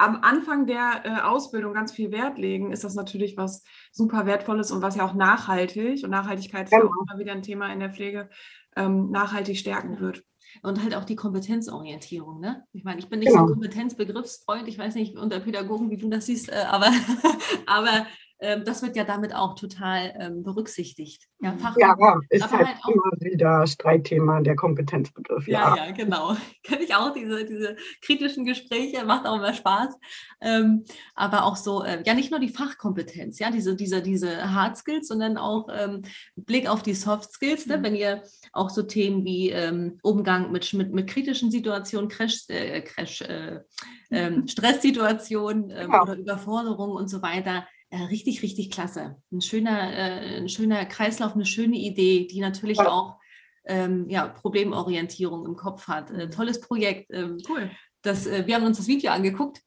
am 0.00 0.22
Anfang 0.22 0.66
der 0.66 1.02
äh, 1.04 1.20
Ausbildung 1.20 1.74
ganz 1.74 1.92
viel 1.92 2.10
Wert 2.10 2.38
legen, 2.38 2.72
ist 2.72 2.84
das 2.84 2.94
natürlich 2.94 3.36
was 3.36 3.62
super 3.92 4.24
Wertvolles 4.24 4.72
und 4.72 4.80
was 4.80 4.96
ja 4.96 5.06
auch 5.06 5.14
nachhaltig, 5.14 6.02
und 6.02 6.10
Nachhaltigkeit 6.10 6.64
ist 6.66 6.72
ja, 6.72 6.78
auch 6.78 6.84
immer 6.84 7.18
wieder 7.18 7.32
ein 7.32 7.42
Thema 7.42 7.70
in 7.72 7.80
der 7.80 7.90
Pflege, 7.90 8.30
ähm, 8.76 9.10
nachhaltig 9.10 9.58
stärken 9.58 10.00
wird. 10.00 10.24
Und 10.62 10.82
halt 10.82 10.96
auch 10.96 11.04
die 11.04 11.14
Kompetenzorientierung. 11.14 12.40
Ne? 12.40 12.64
Ich 12.72 12.82
meine, 12.82 12.98
ich 12.98 13.08
bin 13.08 13.20
nicht 13.20 13.28
genau. 13.28 13.46
so 13.46 13.52
Kompetenzbegriffsfreund, 13.52 14.66
ich 14.66 14.78
weiß 14.78 14.96
nicht 14.96 15.16
unter 15.16 15.38
Pädagogen, 15.38 15.90
wie 15.90 15.96
du 15.96 16.08
das 16.08 16.26
siehst, 16.26 16.50
äh, 16.50 16.64
aber, 16.66 16.90
aber 17.66 18.06
das 18.40 18.82
wird 18.82 18.96
ja 18.96 19.04
damit 19.04 19.34
auch 19.34 19.54
total 19.54 20.14
ähm, 20.18 20.42
berücksichtigt. 20.42 21.28
Ja, 21.40 21.54
Fach 21.58 21.76
ja 21.78 21.94
ist 22.30 22.50
halt, 22.50 22.66
halt 22.66 22.78
immer 22.88 23.12
wieder 23.20 23.66
Streitthema 23.66 24.40
der 24.40 24.56
Kompetenzbegriff. 24.56 25.46
Ja, 25.46 25.76
ja, 25.76 25.86
ja 25.86 25.92
genau. 25.92 26.36
Kenne 26.62 26.82
ich 26.82 26.94
auch, 26.94 27.12
diese, 27.12 27.44
diese 27.44 27.76
kritischen 28.02 28.44
Gespräche, 28.44 29.04
macht 29.04 29.26
auch 29.26 29.36
immer 29.36 29.52
Spaß. 29.52 29.94
Ähm, 30.40 30.84
aber 31.14 31.44
auch 31.44 31.56
so, 31.56 31.82
äh, 31.82 32.02
ja, 32.06 32.14
nicht 32.14 32.30
nur 32.30 32.40
die 32.40 32.48
Fachkompetenz, 32.48 33.38
ja, 33.38 33.50
diese, 33.50 33.76
diese, 33.76 34.00
diese 34.00 34.54
Hard 34.54 34.76
Skills, 34.76 35.08
sondern 35.08 35.36
auch 35.36 35.68
ähm, 35.72 36.02
Blick 36.36 36.68
auf 36.68 36.82
die 36.82 36.94
Soft 36.94 37.32
Skills, 37.32 37.66
ne? 37.66 37.76
Mhm. 37.76 37.82
wenn 37.82 37.94
ihr 37.94 38.22
auch 38.52 38.70
so 38.70 38.82
Themen 38.82 39.24
wie 39.24 39.50
ähm, 39.50 39.98
Umgang 40.02 40.50
mit, 40.50 40.72
mit, 40.72 40.92
mit 40.92 41.08
kritischen 41.08 41.50
Situationen, 41.50 42.08
Crash, 42.08 42.44
äh, 42.48 42.80
Crash 42.80 43.20
äh, 43.20 43.60
ähm, 44.10 44.48
Stresssituationen 44.48 45.68
genau. 45.68 46.02
oder 46.02 46.16
Überforderungen 46.16 46.96
und 46.96 47.08
so 47.08 47.22
weiter 47.22 47.58
äh, 47.58 47.79
richtig, 47.98 48.42
richtig 48.42 48.70
klasse. 48.70 49.16
Ein 49.32 49.40
schöner, 49.40 49.92
äh, 49.92 50.36
ein 50.36 50.48
schöner 50.48 50.84
Kreislauf, 50.86 51.34
eine 51.34 51.46
schöne 51.46 51.76
Idee, 51.76 52.26
die 52.26 52.40
natürlich 52.40 52.78
ja. 52.78 52.88
auch 52.88 53.16
ähm, 53.64 54.08
ja, 54.08 54.28
Problemorientierung 54.28 55.44
im 55.44 55.56
Kopf 55.56 55.88
hat. 55.88 56.10
Äh, 56.10 56.30
tolles 56.30 56.60
Projekt. 56.60 57.10
Ähm, 57.12 57.38
cool. 57.48 57.70
Das, 58.02 58.26
äh, 58.26 58.46
wir 58.46 58.54
haben 58.54 58.64
uns 58.64 58.78
das 58.78 58.86
Video 58.86 59.12
angeguckt. 59.12 59.62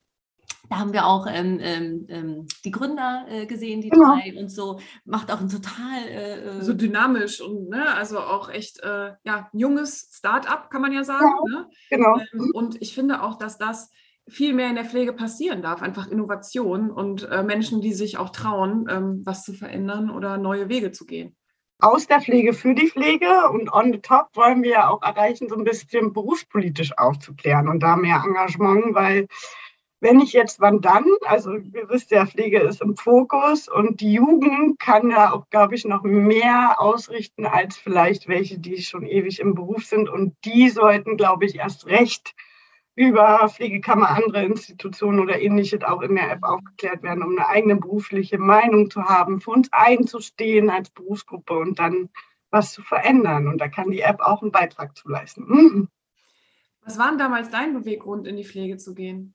Da 0.70 0.80
haben 0.80 0.94
wir 0.94 1.06
auch 1.06 1.28
ähm, 1.30 1.60
ähm, 1.62 2.06
ähm 2.10 2.48
die 2.64 2.72
Gründer 2.72 3.26
äh, 3.30 3.46
gesehen, 3.46 3.82
die 3.82 3.90
genau. 3.90 4.16
drei 4.16 4.34
und 4.38 4.50
so. 4.50 4.80
Macht 5.04 5.32
auch 5.32 5.42
ein 5.42 5.50
total. 5.50 6.08
Äh, 6.08 6.62
so 6.62 6.74
dynamisch 6.74 7.42
und 7.42 7.70
ne, 7.70 7.94
also 7.94 8.20
auch 8.20 8.50
echt 8.50 8.82
ja, 8.82 9.50
junges 9.52 10.10
Start-up, 10.14 10.70
kann 10.70 10.82
man 10.82 10.94
ja 10.94 11.04
sagen. 11.04 11.26
Ja, 11.52 11.60
ne? 11.60 11.70
Genau. 11.90 12.18
Ähm, 12.34 12.52
und 12.54 12.82
ich 12.82 12.94
finde 12.94 13.22
auch, 13.22 13.38
dass 13.38 13.58
das 13.58 13.92
viel 14.28 14.54
mehr 14.54 14.70
in 14.70 14.76
der 14.76 14.86
Pflege 14.86 15.14
passieren 15.14 15.62
darf, 15.62 15.82
einfach 15.82 16.08
Innovation 16.08 16.92
und 16.92 17.30
äh, 17.30 17.44
Menschen, 17.44 17.82
die 17.82 17.94
sich 17.94 18.18
auch 18.18 18.30
trauen, 18.30 18.88
ähm, 18.90 19.22
was 19.26 19.44
zu 19.44 19.54
verändern 19.54 20.10
oder 20.10 20.38
neue 20.38 20.70
Wege 20.70 20.92
zu 20.92 21.06
gehen. 21.06 21.36
Aus 21.80 22.08
der 22.08 22.22
Pflege 22.22 22.54
für 22.54 22.74
die 22.74 22.88
Pflege 22.88 23.50
und 23.52 23.74
on 23.74 23.92
the 23.92 24.00
top 24.00 24.30
wollen 24.36 24.64
wir 24.64 24.72
ja 24.72 24.90
auch 24.90 25.02
erreichen, 25.02 25.50
so 25.50 25.56
ein 25.56 25.66
bisschen 25.66 26.14
berufspolitisch 26.14 26.98
aufzuklären 26.98 27.68
und 27.68 27.82
da 27.82 27.98
mehr 27.98 28.24
Engagement, 28.26 28.96
weil 28.96 29.28
wenn 30.00 30.20
ich 30.20 30.34
jetzt, 30.34 30.60
wann 30.60 30.82
dann? 30.82 31.06
Also 31.26 31.56
ihr 31.56 31.90
wisst 31.90 32.12
ja, 32.12 32.26
Pflege 32.26 32.60
ist 32.60 32.82
im 32.82 32.98
Fokus 32.98 33.70
und 33.70 34.02
die 34.02 34.14
Jugend 34.14 34.78
kann 34.78 35.10
ja 35.10 35.32
auch, 35.34 35.50
glaube 35.50 35.76
ich, 35.76 35.86
noch 35.86 36.04
mehr 36.04 36.76
ausrichten 36.78 37.46
als 37.46 37.78
vielleicht 37.78 38.28
welche, 38.28 38.60
die 38.60 38.82
schon 38.82 39.06
ewig 39.06 39.40
im 39.40 39.56
Beruf 39.56 39.86
sind 39.86 40.10
und 40.10 40.36
die 40.44 40.70
sollten, 40.70 41.16
glaube 41.16 41.46
ich, 41.46 41.56
erst 41.56 41.86
recht 41.86 42.34
über 42.96 43.50
Pflegekammer, 43.50 44.10
andere 44.10 44.44
Institutionen 44.44 45.20
oder 45.20 45.40
ähnliches 45.42 45.84
auch 45.84 46.02
in 46.02 46.16
der 46.16 46.32
App 46.32 46.44
aufgeklärt 46.44 47.02
werden, 47.02 47.24
um 47.24 47.38
eine 47.38 47.48
eigene 47.48 47.76
berufliche 47.78 48.38
Meinung 48.38 48.92
zu 48.92 49.04
haben, 49.04 49.42
für 49.42 49.52
uns 49.52 49.70
einzustehen 49.72 50.70
als 50.70 50.90
Berufsgruppe 50.92 51.58
und 51.58 51.80
dann 51.80 52.10
was 52.52 52.72
zu 52.72 52.84
verändern. 52.84 53.48
Und 53.48 53.60
da 53.60 53.68
kann 53.68 53.90
die 53.90 54.02
App 54.02 54.22
auch 54.22 54.42
einen 54.42 54.52
Beitrag 54.52 54.96
zu 54.96 55.10
leisten. 55.10 55.46
Mhm. 55.48 55.90
Was 56.82 57.00
war 57.00 57.10
denn 57.10 57.18
damals 57.18 57.50
dein 57.50 57.74
Beweggrund, 57.74 58.28
in 58.28 58.36
die 58.36 58.44
Pflege 58.44 58.78
zu 58.78 58.94
gehen? 58.94 59.34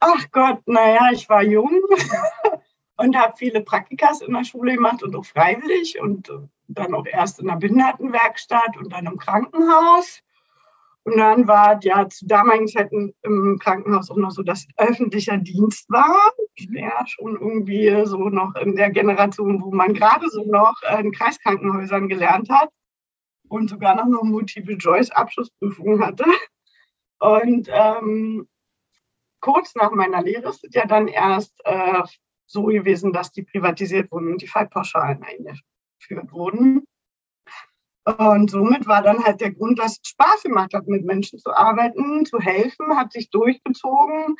Ach 0.00 0.30
Gott, 0.30 0.60
naja, 0.66 1.08
ich 1.12 1.28
war 1.28 1.42
jung 1.42 1.80
und 2.96 3.16
habe 3.16 3.36
viele 3.36 3.62
Praktikas 3.62 4.20
in 4.20 4.34
der 4.34 4.44
Schule 4.44 4.74
gemacht 4.74 5.02
und 5.02 5.16
auch 5.16 5.24
freiwillig 5.24 5.98
und 6.00 6.30
dann 6.68 6.94
auch 6.94 7.06
erst 7.06 7.40
in 7.40 7.46
der 7.46 7.56
Behindertenwerkstatt 7.56 8.76
und 8.76 8.92
dann 8.92 9.06
im 9.06 9.16
Krankenhaus. 9.16 10.22
Und 11.06 11.18
dann 11.18 11.46
war 11.46 11.78
ja 11.84 12.08
zu 12.08 12.26
damaligen 12.26 12.66
Zeiten 12.66 13.14
im 13.22 13.60
Krankenhaus 13.60 14.10
auch 14.10 14.16
noch 14.16 14.32
so, 14.32 14.42
dass 14.42 14.66
öffentlicher 14.76 15.36
Dienst 15.36 15.88
war. 15.88 16.32
Ja, 16.56 17.06
schon 17.06 17.36
irgendwie 17.36 18.04
so 18.06 18.28
noch 18.28 18.56
in 18.56 18.74
der 18.74 18.90
Generation, 18.90 19.62
wo 19.62 19.70
man 19.70 19.94
gerade 19.94 20.28
so 20.28 20.44
noch 20.44 20.74
in 20.98 21.12
Kreiskrankenhäusern 21.12 22.08
gelernt 22.08 22.50
hat 22.50 22.70
und 23.48 23.70
sogar 23.70 23.94
noch 23.94 24.06
eine 24.06 24.18
Multiple-Choice-Abschlussprüfung 24.28 26.04
hatte. 26.04 26.24
Und 27.20 27.68
ähm, 27.70 28.48
kurz 29.40 29.76
nach 29.76 29.92
meiner 29.92 30.22
Lehre 30.22 30.48
ist 30.48 30.64
es 30.64 30.74
ja 30.74 30.86
dann 30.86 31.06
erst 31.06 31.54
äh, 31.66 32.02
so 32.46 32.64
gewesen, 32.64 33.12
dass 33.12 33.30
die 33.30 33.44
privatisiert 33.44 34.10
wurden 34.10 34.32
und 34.32 34.42
die 34.42 34.48
Fallpauschalen 34.48 35.22
eingeführt 35.22 36.32
wurden. 36.32 36.84
Und 38.06 38.50
somit 38.50 38.86
war 38.86 39.02
dann 39.02 39.24
halt 39.24 39.40
der 39.40 39.52
Grund, 39.52 39.78
dass 39.80 39.98
es 40.02 40.10
Spaß 40.10 40.44
gemacht 40.44 40.74
hat, 40.74 40.86
mit 40.86 41.04
Menschen 41.04 41.40
zu 41.40 41.50
arbeiten, 41.52 42.24
zu 42.24 42.38
helfen, 42.38 42.96
hat 42.96 43.12
sich 43.12 43.30
durchgezogen. 43.30 44.36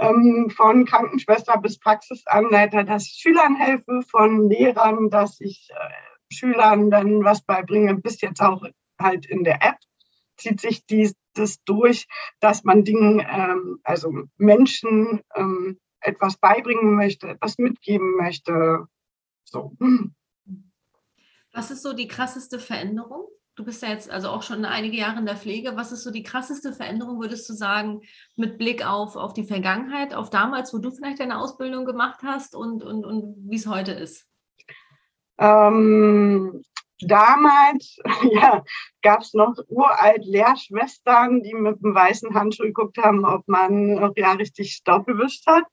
Ähm, 0.00 0.50
von 0.50 0.84
Krankenschwester 0.84 1.58
bis 1.58 1.80
Praxisanleiter, 1.80 2.84
dass 2.84 3.06
ich 3.06 3.18
Schülern 3.20 3.56
helfe, 3.56 4.02
von 4.08 4.48
Lehrern, 4.48 5.10
dass 5.10 5.40
ich 5.40 5.68
äh, 5.70 6.34
Schülern 6.34 6.90
dann 6.90 7.24
was 7.24 7.42
beibringe, 7.42 7.96
bis 7.96 8.20
jetzt 8.20 8.40
auch 8.40 8.62
halt 9.00 9.26
in 9.26 9.42
der 9.42 9.62
App 9.62 9.78
zieht 10.36 10.60
sich 10.60 10.86
dies, 10.86 11.14
das 11.34 11.62
durch, 11.64 12.06
dass 12.40 12.64
man 12.64 12.84
Dingen, 12.84 13.20
ähm, 13.28 13.80
also 13.82 14.12
Menschen 14.36 15.20
ähm, 15.34 15.78
etwas 16.00 16.36
beibringen 16.36 16.94
möchte, 16.94 17.28
etwas 17.28 17.58
mitgeben 17.58 18.16
möchte. 18.16 18.86
So. 19.44 19.72
Was 21.52 21.70
ist 21.70 21.82
so 21.82 21.92
die 21.92 22.08
krasseste 22.08 22.58
Veränderung? 22.58 23.26
Du 23.58 23.64
bist 23.64 23.82
ja 23.82 23.88
jetzt 23.88 24.08
also 24.08 24.28
auch 24.28 24.44
schon 24.44 24.64
einige 24.64 24.96
Jahre 24.96 25.18
in 25.18 25.26
der 25.26 25.36
Pflege. 25.36 25.74
Was 25.74 25.90
ist 25.90 26.04
so 26.04 26.12
die 26.12 26.22
krasseste 26.22 26.72
Veränderung, 26.72 27.20
würdest 27.20 27.48
du 27.48 27.54
sagen, 27.54 28.02
mit 28.36 28.56
Blick 28.56 28.86
auf, 28.86 29.16
auf 29.16 29.32
die 29.32 29.42
Vergangenheit, 29.42 30.14
auf 30.14 30.30
damals, 30.30 30.72
wo 30.72 30.78
du 30.78 30.92
vielleicht 30.92 31.18
deine 31.18 31.38
Ausbildung 31.38 31.84
gemacht 31.84 32.20
hast 32.22 32.54
und, 32.54 32.84
und, 32.84 33.04
und 33.04 33.34
wie 33.50 33.56
es 33.56 33.66
heute 33.66 33.90
ist? 33.90 34.28
Ähm, 35.38 36.62
damals 37.00 37.96
ja, 38.30 38.62
gab 39.02 39.22
es 39.22 39.34
noch 39.34 39.56
uralt 39.66 40.24
Lehrschwestern, 40.24 41.42
die 41.42 41.54
mit 41.54 41.82
einem 41.82 41.96
weißen 41.96 42.34
Handschuh 42.34 42.62
geguckt 42.64 42.98
haben, 42.98 43.24
ob 43.24 43.48
man 43.48 44.12
ja 44.14 44.32
richtig 44.32 44.72
Staub 44.72 45.06
gewischt 45.06 45.46
hat. 45.48 45.64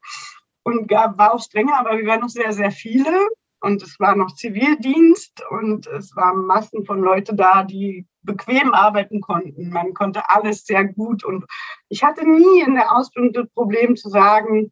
Und 0.63 0.87
gab, 0.87 1.19
war 1.19 1.35
auch 1.35 1.43
strenger, 1.43 1.77
aber 1.77 1.99
wir 1.99 2.07
waren 2.07 2.21
noch 2.21 2.29
sehr, 2.29 2.51
sehr 2.51 2.71
viele 2.71 3.27
und 3.61 3.81
es 3.81 3.99
war 3.99 4.15
noch 4.15 4.33
Zivildienst 4.35 5.41
und 5.49 5.87
es 5.87 6.15
waren 6.15 6.45
Massen 6.45 6.85
von 6.85 7.01
Leuten 7.01 7.37
da, 7.37 7.63
die 7.63 8.05
bequem 8.21 8.73
arbeiten 8.73 9.21
konnten. 9.21 9.69
Man 9.69 9.93
konnte 9.93 10.29
alles 10.29 10.65
sehr 10.65 10.85
gut 10.85 11.23
und 11.23 11.45
ich 11.89 12.03
hatte 12.03 12.27
nie 12.27 12.61
in 12.61 12.75
der 12.75 12.95
Ausbildung 12.95 13.33
das 13.33 13.49
Problem 13.53 13.95
zu 13.95 14.09
sagen, 14.09 14.71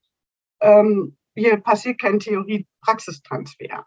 ähm, 0.62 1.18
hier 1.36 1.58
passiert 1.58 2.00
kein 2.00 2.20
Theorie-Praxistransfer, 2.20 3.86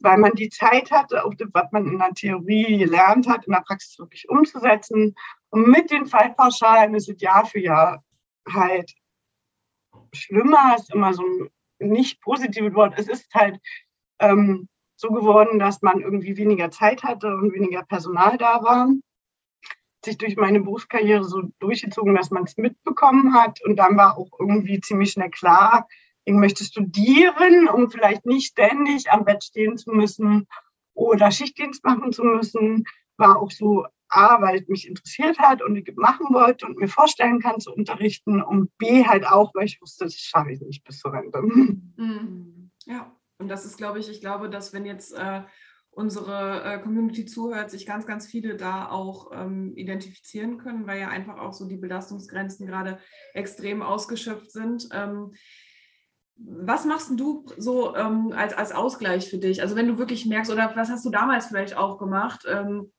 weil 0.00 0.18
man 0.18 0.32
die 0.32 0.48
Zeit 0.48 0.90
hatte, 0.90 1.24
auch 1.24 1.34
das, 1.34 1.48
was 1.52 1.70
man 1.72 1.86
in 1.86 1.98
der 1.98 2.14
Theorie 2.14 2.78
gelernt 2.78 3.28
hat, 3.28 3.46
in 3.46 3.52
der 3.52 3.60
Praxis 3.66 3.98
wirklich 3.98 4.28
umzusetzen. 4.28 5.14
Und 5.50 5.68
mit 5.68 5.90
den 5.90 6.06
Fallpauschalen 6.06 6.94
ist 6.94 7.08
es 7.08 7.20
Jahr 7.20 7.44
für 7.46 7.60
Jahr 7.60 8.02
halt 8.48 8.94
schlimmer, 10.12 10.76
ist 10.76 10.94
immer 10.94 11.12
so 11.12 11.22
ein 11.22 11.50
nicht 11.78 12.20
positives 12.22 12.74
Wort. 12.74 12.94
Es 12.96 13.08
ist 13.08 13.32
halt 13.34 13.58
ähm, 14.18 14.68
so 14.96 15.08
geworden, 15.08 15.58
dass 15.58 15.82
man 15.82 16.00
irgendwie 16.00 16.36
weniger 16.36 16.70
Zeit 16.70 17.02
hatte 17.02 17.28
und 17.28 17.52
weniger 17.52 17.82
Personal 17.82 18.38
da 18.38 18.62
war. 18.62 18.88
Sich 20.04 20.18
durch 20.18 20.36
meine 20.36 20.60
Berufskarriere 20.60 21.24
so 21.24 21.42
durchgezogen, 21.58 22.14
dass 22.14 22.30
man 22.30 22.44
es 22.44 22.56
mitbekommen 22.56 23.34
hat. 23.34 23.62
Und 23.64 23.76
dann 23.76 23.96
war 23.96 24.16
auch 24.16 24.30
irgendwie 24.38 24.80
ziemlich 24.80 25.12
schnell 25.12 25.30
klar, 25.30 25.86
ich 26.24 26.34
möchte 26.34 26.64
studieren, 26.64 27.68
um 27.68 27.88
vielleicht 27.88 28.26
nicht 28.26 28.48
ständig 28.48 29.10
am 29.12 29.24
Bett 29.24 29.44
stehen 29.44 29.76
zu 29.76 29.92
müssen 29.92 30.48
oder 30.92 31.30
Schichtdienst 31.30 31.84
machen 31.84 32.12
zu 32.12 32.24
müssen. 32.24 32.84
War 33.16 33.40
auch 33.40 33.50
so 33.50 33.86
A, 34.08 34.40
weil 34.40 34.60
es 34.60 34.68
mich 34.68 34.88
interessiert 34.88 35.38
hat 35.38 35.62
und 35.62 35.76
ich 35.76 35.94
machen 35.96 36.26
wollte 36.30 36.66
und 36.66 36.78
mir 36.78 36.88
vorstellen 36.88 37.40
kann 37.40 37.60
zu 37.60 37.72
unterrichten 37.72 38.42
und 38.42 38.76
B 38.78 39.04
halt 39.04 39.26
auch, 39.26 39.54
weil 39.54 39.66
ich 39.66 39.80
wusste, 39.80 40.04
das 40.04 40.14
schaffe 40.14 40.52
ich 40.52 40.60
nicht 40.60 40.84
bis 40.84 40.98
zur 40.98 41.12
Rente. 41.12 41.40
Mhm. 41.42 42.70
Ja, 42.86 43.15
und 43.38 43.48
das 43.48 43.64
ist, 43.64 43.76
glaube 43.76 43.98
ich, 43.98 44.08
ich 44.08 44.20
glaube, 44.20 44.48
dass 44.48 44.72
wenn 44.72 44.86
jetzt 44.86 45.14
äh, 45.14 45.42
unsere 45.90 46.62
äh, 46.62 46.78
Community 46.78 47.24
zuhört, 47.24 47.70
sich 47.70 47.86
ganz, 47.86 48.06
ganz 48.06 48.26
viele 48.26 48.56
da 48.56 48.88
auch 48.90 49.30
ähm, 49.32 49.72
identifizieren 49.76 50.58
können, 50.58 50.86
weil 50.86 51.00
ja 51.00 51.08
einfach 51.08 51.38
auch 51.38 51.54
so 51.54 51.66
die 51.66 51.78
Belastungsgrenzen 51.78 52.66
gerade 52.66 52.98
extrem 53.32 53.80
ausgeschöpft 53.80 54.52
sind. 54.52 54.88
Ähm, 54.92 55.32
was 56.36 56.84
machst 56.84 57.18
du 57.18 57.46
so 57.56 57.96
ähm, 57.96 58.32
als, 58.36 58.52
als 58.52 58.72
Ausgleich 58.72 59.30
für 59.30 59.38
dich? 59.38 59.62
Also 59.62 59.74
wenn 59.74 59.88
du 59.88 59.96
wirklich 59.96 60.26
merkst, 60.26 60.52
oder 60.52 60.70
was 60.76 60.90
hast 60.90 61.04
du 61.06 61.10
damals 61.10 61.46
vielleicht 61.46 61.78
auch 61.78 61.96
gemacht, 61.96 62.44
ähm, 62.46 62.92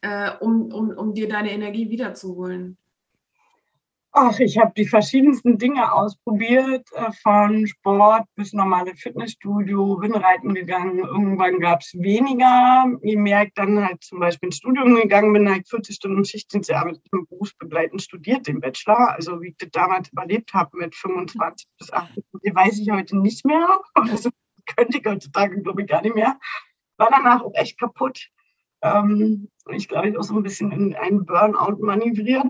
äh, 0.00 0.30
um, 0.40 0.72
um, 0.72 0.88
um 0.90 1.12
dir 1.12 1.28
deine 1.28 1.52
Energie 1.52 1.90
wiederzuholen? 1.90 2.77
Ach, 4.12 4.40
ich 4.40 4.56
habe 4.58 4.72
die 4.74 4.86
verschiedensten 4.86 5.58
Dinge 5.58 5.92
ausprobiert, 5.92 6.88
äh, 6.94 7.12
von 7.22 7.66
Sport 7.66 8.24
bis 8.36 8.54
normale 8.54 8.94
Fitnessstudio, 8.96 9.96
bin 9.96 10.14
reiten 10.14 10.54
gegangen. 10.54 10.98
Irgendwann 11.00 11.60
gab 11.60 11.82
es 11.82 11.92
weniger. 11.94 12.86
Je 13.02 13.16
mehr 13.16 13.44
ich 13.44 13.52
dann 13.54 13.84
halt 13.84 14.02
zum 14.02 14.18
Beispiel 14.18 14.48
ins 14.48 14.56
Studium 14.56 14.94
gegangen 14.94 15.32
bin, 15.34 15.48
halt 15.48 15.68
40 15.68 15.94
Stunden 15.94 16.24
Schichtdienst 16.24 16.70
gearbeitet, 16.70 17.02
im 17.12 17.26
berufsbegleitend 17.26 18.00
studiert, 18.00 18.46
den 18.46 18.60
Bachelor. 18.60 19.14
Also 19.14 19.42
wie 19.42 19.48
ich 19.48 19.56
das 19.58 19.70
damals 19.72 20.08
überlebt 20.10 20.54
habe 20.54 20.78
mit 20.78 20.94
25 20.94 21.68
bis 21.78 21.92
28, 21.92 22.54
weiß 22.54 22.78
ich 22.78 22.90
heute 22.90 23.18
nicht 23.18 23.44
mehr. 23.44 23.80
Also 23.94 24.30
könnte 24.76 24.98
ich 24.98 25.06
heutzutage, 25.06 25.62
glaube 25.62 25.82
ich, 25.82 25.88
gar 25.88 26.02
nicht 26.02 26.14
mehr. 26.14 26.38
War 26.96 27.08
danach 27.10 27.42
auch 27.42 27.54
echt 27.54 27.78
kaputt. 27.78 28.28
Ähm, 28.82 29.48
ich 29.70 29.88
glaube, 29.88 30.08
ich 30.08 30.18
auch 30.18 30.22
so 30.22 30.34
ein 30.34 30.42
bisschen 30.42 30.72
in 30.72 30.94
einen 30.94 31.24
Burnout 31.24 31.78
manövriert 31.84 32.46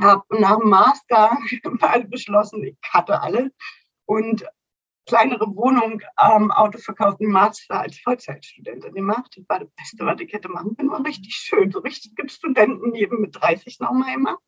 habe 0.00 0.24
nach 0.38 0.58
dem 0.58 0.68
Master 0.68 1.38
mal 1.80 2.04
beschlossen, 2.04 2.64
ich 2.64 2.76
hatte 2.90 3.20
alle 3.20 3.52
und 4.06 4.44
kleinere 5.06 5.46
Wohnung 5.56 6.02
ähm, 6.20 6.50
Auto 6.50 6.78
verkauft 6.78 7.20
im 7.20 7.30
Master 7.30 7.80
als 7.80 7.98
Vollzeitstudentin 7.98 8.94
gemacht. 8.94 9.32
Das 9.36 9.48
war 9.48 9.58
das 9.60 9.70
Beste, 9.76 10.06
was 10.06 10.20
ich 10.20 10.32
hätte 10.32 10.48
machen 10.48 10.76
können. 10.76 10.90
War 10.90 11.04
richtig 11.04 11.34
schön. 11.34 11.70
So 11.70 11.80
richtig 11.80 12.14
gibt 12.14 12.30
Studenten 12.30 12.94
eben 12.94 13.20
mit 13.20 13.34
30 13.40 13.80
nochmal 13.80 14.14
immer. 14.14 14.38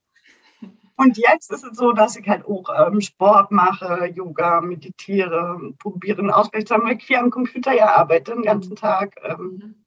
Und 0.97 1.17
jetzt 1.17 1.51
ist 1.51 1.65
es 1.65 1.77
so, 1.77 1.93
dass 1.93 2.17
ich 2.17 2.29
halt 2.29 2.45
auch 2.45 2.69
ähm, 2.77 3.01
Sport 3.01 3.51
mache, 3.51 4.07
Yoga, 4.15 4.61
meditiere, 4.61 5.73
probiere 5.79 6.21
einen 6.21 6.31
Ausgleich 6.31 6.67
zu 6.67 6.75
haben, 6.75 6.85
weil 6.85 6.97
ich 6.97 7.05
viel 7.05 7.17
am 7.17 7.31
Computer 7.31 7.73
ja 7.73 7.97
arbeite 7.97 8.33
den 8.33 8.43
ganzen 8.43 8.77
Tag, 8.77 9.17
ähm, 9.25 9.85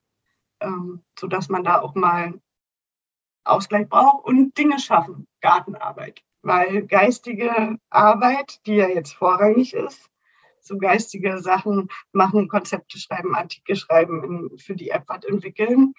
ähm, 0.60 1.04
sodass 1.18 1.48
man 1.48 1.64
da 1.64 1.80
auch 1.80 1.96
mal 1.96 2.34
Ausgleich 3.46 3.88
braucht 3.88 4.26
und 4.26 4.58
Dinge 4.58 4.80
schaffen, 4.80 5.28
Gartenarbeit. 5.42 6.22
Weil 6.42 6.86
geistige 6.86 7.78
Arbeit, 7.90 8.60
die 8.66 8.76
ja 8.76 8.88
jetzt 8.88 9.14
vorrangig 9.14 9.74
ist, 9.74 10.10
so 10.66 10.78
geistige 10.78 11.40
Sachen 11.40 11.90
machen, 12.12 12.48
Konzepte 12.48 13.00
schreiben, 13.00 13.36
Artikel 13.36 13.76
schreiben, 13.76 14.50
für 14.58 14.76
die 14.76 14.90
App 14.90 15.04
was 15.08 15.24
entwickeln. 15.24 15.94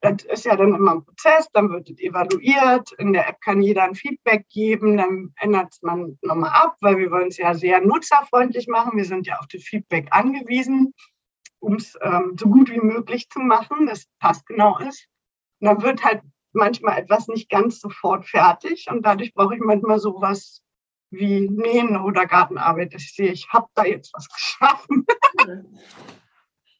Das 0.00 0.24
ist 0.24 0.44
ja 0.44 0.56
dann 0.56 0.74
immer 0.74 0.96
ein 0.96 1.04
Prozess, 1.04 1.48
dann 1.52 1.70
wird 1.70 1.90
es 1.90 1.98
evaluiert. 1.98 2.92
In 2.98 3.12
der 3.12 3.28
App 3.28 3.40
kann 3.40 3.62
jeder 3.62 3.84
ein 3.84 3.94
Feedback 3.94 4.46
geben, 4.50 4.96
dann 4.96 5.32
ändert 5.36 5.74
man 5.82 6.18
nochmal 6.22 6.50
ab, 6.50 6.76
weil 6.80 6.98
wir 6.98 7.10
wollen 7.10 7.28
es 7.28 7.38
ja 7.38 7.54
sehr 7.54 7.80
nutzerfreundlich 7.80 8.68
machen. 8.68 8.96
Wir 8.96 9.04
sind 9.04 9.26
ja 9.26 9.38
auf 9.38 9.46
das 9.46 9.62
Feedback 9.62 10.08
angewiesen, 10.10 10.92
um 11.60 11.74
es 11.74 11.98
ähm, 12.02 12.36
so 12.38 12.48
gut 12.48 12.70
wie 12.70 12.80
möglich 12.80 13.28
zu 13.30 13.40
machen, 13.40 13.86
das 13.86 14.06
passt 14.18 14.46
genau 14.46 14.78
ist. 14.78 15.08
Und 15.60 15.68
dann 15.68 15.82
wird 15.82 16.04
halt 16.04 16.22
manchmal 16.56 16.98
etwas 16.98 17.28
nicht 17.28 17.48
ganz 17.48 17.80
sofort 17.80 18.26
fertig 18.26 18.86
und 18.90 19.04
dadurch 19.04 19.34
brauche 19.34 19.54
ich 19.54 19.60
manchmal 19.60 19.98
sowas 19.98 20.62
wie 21.10 21.48
Nähen 21.48 21.96
oder 21.96 22.26
Gartenarbeit. 22.26 22.94
Ich 22.94 23.14
sehe, 23.14 23.30
ich 23.30 23.48
habe 23.52 23.68
da 23.74 23.84
jetzt 23.84 24.12
was 24.14 24.28
geschaffen. 24.34 25.06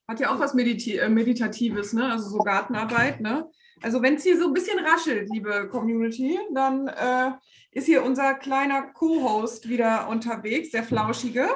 Hat 0.09 0.21
ja 0.21 0.35
auch 0.35 0.39
was 0.39 0.55
Mediti 0.55 0.97
äh, 0.97 1.09
Meditatives, 1.09 1.93
ne? 1.93 2.13
Also 2.13 2.31
so 2.31 2.39
Gartenarbeit, 2.39 3.21
ne? 3.21 3.49
Also 3.83 4.03
wenn 4.03 4.15
es 4.15 4.23
hier 4.23 4.39
so 4.39 4.47
ein 4.47 4.55
bisschen 4.55 4.79
raschelt, 4.79 5.29
liebe 5.31 5.69
Community, 5.69 6.39
dann 6.55 6.89
äh, 6.89 7.33
ist 7.73 7.87
hier 7.87 8.05
unser 8.05 8.35
kleiner 8.35 8.83
Co-Host 8.93 9.69
wieder 9.69 10.09
unterwegs, 10.09 10.71
der 10.71 10.83
Flauschige, 10.83 11.49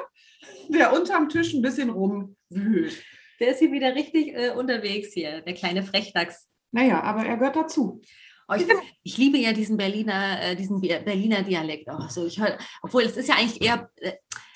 der 0.69 0.93
unterm 0.93 1.29
Tisch 1.29 1.53
ein 1.53 1.61
bisschen 1.61 1.89
rumwühlt. 1.89 3.03
Der 3.39 3.49
ist 3.51 3.59
hier 3.59 3.71
wieder 3.71 3.95
richtig 3.95 4.35
äh, 4.35 4.51
unterwegs 4.51 5.13
hier, 5.13 5.41
der 5.41 5.55
kleine 5.55 5.81
Frechdachs. 5.81 6.47
Naja, 6.71 7.01
aber 7.03 7.25
er 7.25 7.37
gehört 7.37 7.55
dazu. 7.55 8.01
Oh, 8.47 8.53
ich, 8.55 8.65
ich, 9.03 9.17
liebe 9.17 9.37
ja 9.37 9.53
diesen 9.53 9.77
Berliner, 9.77 10.41
äh, 10.41 10.55
diesen 10.55 10.81
Berliner 10.81 11.41
Dialekt. 11.43 11.87
Oh, 11.89 12.07
so 12.09 12.25
ich 12.25 12.39
hör, 12.39 12.57
obwohl 12.81 13.03
es 13.03 13.15
ist 13.15 13.29
ja 13.29 13.35
eigentlich 13.35 13.61
eher, 13.61 13.89
äh, 13.97 14.13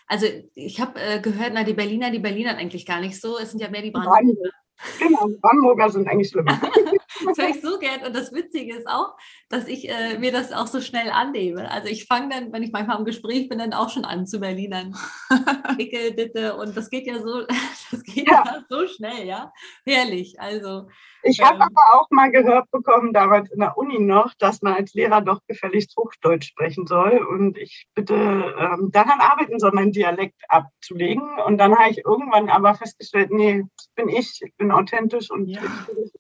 also 0.08 0.26
ich 0.54 0.80
habe 0.82 1.00
äh, 1.00 1.20
gehört, 1.20 1.52
na 1.54 1.64
die 1.64 1.74
Berliner, 1.74 2.12
die 2.12 2.20
Berliner 2.20 2.58
eigentlich 2.58 2.86
gar 2.86 3.00
nicht 3.00 3.20
so. 3.20 3.38
Es 3.38 3.52
sind 3.52 3.62
ja 3.62 3.70
mehr 3.70 3.82
die 3.82 3.92
Brandenburger. 3.92 4.52
Genau, 5.00 5.30
Brandenburger 5.42 5.90
sind 5.90 6.08
eigentlich 6.08 6.30
schlimmer. 6.30 6.60
das 7.26 7.38
höre 7.38 7.50
ich 7.50 7.62
so 7.62 7.80
gern. 7.80 8.06
Und 8.06 8.16
das 8.16 8.34
Witzige 8.34 8.76
ist 8.76 8.88
auch, 8.88 9.16
dass 9.50 9.68
ich 9.68 9.90
äh, 9.90 10.18
mir 10.18 10.32
das 10.32 10.52
auch 10.52 10.68
so 10.68 10.82
schnell 10.82 11.10
annehme. 11.10 11.70
Also 11.70 11.88
ich 11.88 12.06
fange 12.06 12.30
dann, 12.30 12.52
wenn 12.52 12.64
ich 12.64 12.72
manchmal 12.72 12.98
im 12.98 13.06
Gespräch 13.06 13.48
bin, 13.48 13.60
dann 13.60 13.74
auch 13.74 13.90
schon 13.90 14.06
an 14.06 14.26
zu 14.26 14.40
Berlinern. 14.40 14.96
Dicke, 15.80 16.16
Ditte. 16.16 16.56
Und 16.58 16.76
das 16.76 16.90
geht 16.90 17.06
ja 17.06 17.20
so, 17.20 17.46
das 17.92 18.04
geht 18.04 18.28
ja. 18.28 18.44
ja 18.46 18.64
so 18.68 18.88
schnell, 18.88 19.26
ja. 19.26 19.52
Herrlich. 19.86 20.40
Also 20.40 20.88
ich 21.22 21.42
habe 21.42 21.56
ähm, 21.56 21.62
aber 21.62 22.00
auch 22.00 22.08
mal 22.12 22.32
gehört 22.32 22.70
bekommen, 22.72 23.14
damals 23.14 23.52
in 23.52 23.60
der 23.60 23.78
Uni 23.78 24.00
noch, 24.00 24.34
dass 24.40 24.62
man 24.62 24.74
als 24.74 24.94
Lehrer 24.94 25.22
doch 25.22 25.40
gefälligst 25.48 25.96
Hochdeutsch 25.98 26.48
sprechen 26.48 26.86
soll 26.86 27.18
und 27.18 27.58
ich 27.58 27.88
bitte 27.96 28.16
ähm, 28.16 28.90
daran 28.92 29.20
arbeiten 29.20 29.60
soll, 29.60 29.72
meinen 29.72 29.92
Dialekt 29.92 30.40
abzulegen. 30.50 31.40
Und 31.46 31.58
dann 31.58 31.76
habe 31.76 31.90
ich 31.92 32.06
irgendwann 32.06 32.50
aber 32.50 32.76
festgestellt, 32.76 33.32
nee, 33.32 33.64
das 33.76 33.88
bin 33.96 34.10
ich, 34.10 34.40
ich 34.44 34.56
bin 34.58 34.72
authentisch 34.72 35.32
und 35.32 35.48
ja. 35.48 35.62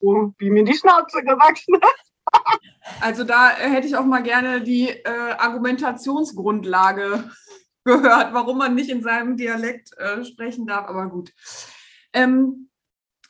so, 0.01 0.33
wie 0.37 0.49
mir 0.49 0.63
die 0.63 0.75
Schnauze 0.75 1.23
gewachsen 1.23 1.75
ist. 1.75 2.14
Also 3.01 3.23
da 3.23 3.49
hätte 3.49 3.87
ich 3.87 3.95
auch 3.95 4.05
mal 4.05 4.21
gerne 4.23 4.61
die 4.61 4.89
äh, 4.89 5.31
Argumentationsgrundlage 5.37 7.29
gehört, 7.83 8.33
warum 8.33 8.59
man 8.59 8.75
nicht 8.75 8.89
in 8.89 9.01
seinem 9.01 9.37
Dialekt 9.37 9.97
äh, 9.97 10.23
sprechen 10.23 10.67
darf, 10.67 10.87
aber 10.87 11.07
gut. 11.09 11.31
Ähm, 12.13 12.69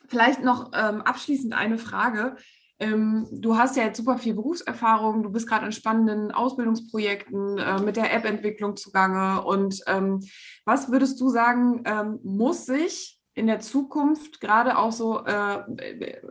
Vielleicht 0.08 0.42
noch 0.42 0.70
ähm, 0.72 1.02
abschließend 1.02 1.52
eine 1.52 1.78
Frage. 1.78 2.36
Ähm, 2.78 3.26
du 3.32 3.56
hast 3.56 3.76
ja 3.76 3.84
jetzt 3.84 3.96
super 3.96 4.18
viel 4.18 4.34
Berufserfahrung, 4.34 5.22
du 5.22 5.30
bist 5.30 5.48
gerade 5.48 5.66
in 5.66 5.72
spannenden 5.72 6.30
Ausbildungsprojekten 6.30 7.58
äh, 7.58 7.80
mit 7.80 7.96
der 7.96 8.12
App-Entwicklung 8.12 8.76
zugange. 8.76 9.42
Und 9.42 9.80
ähm, 9.86 10.22
was 10.64 10.90
würdest 10.90 11.20
du 11.20 11.30
sagen, 11.30 11.82
ähm, 11.86 12.20
muss 12.22 12.66
sich 12.66 13.15
in 13.36 13.46
der 13.46 13.60
Zukunft 13.60 14.40
gerade 14.40 14.78
auch 14.78 14.92
so 14.92 15.22
äh, 15.24 15.62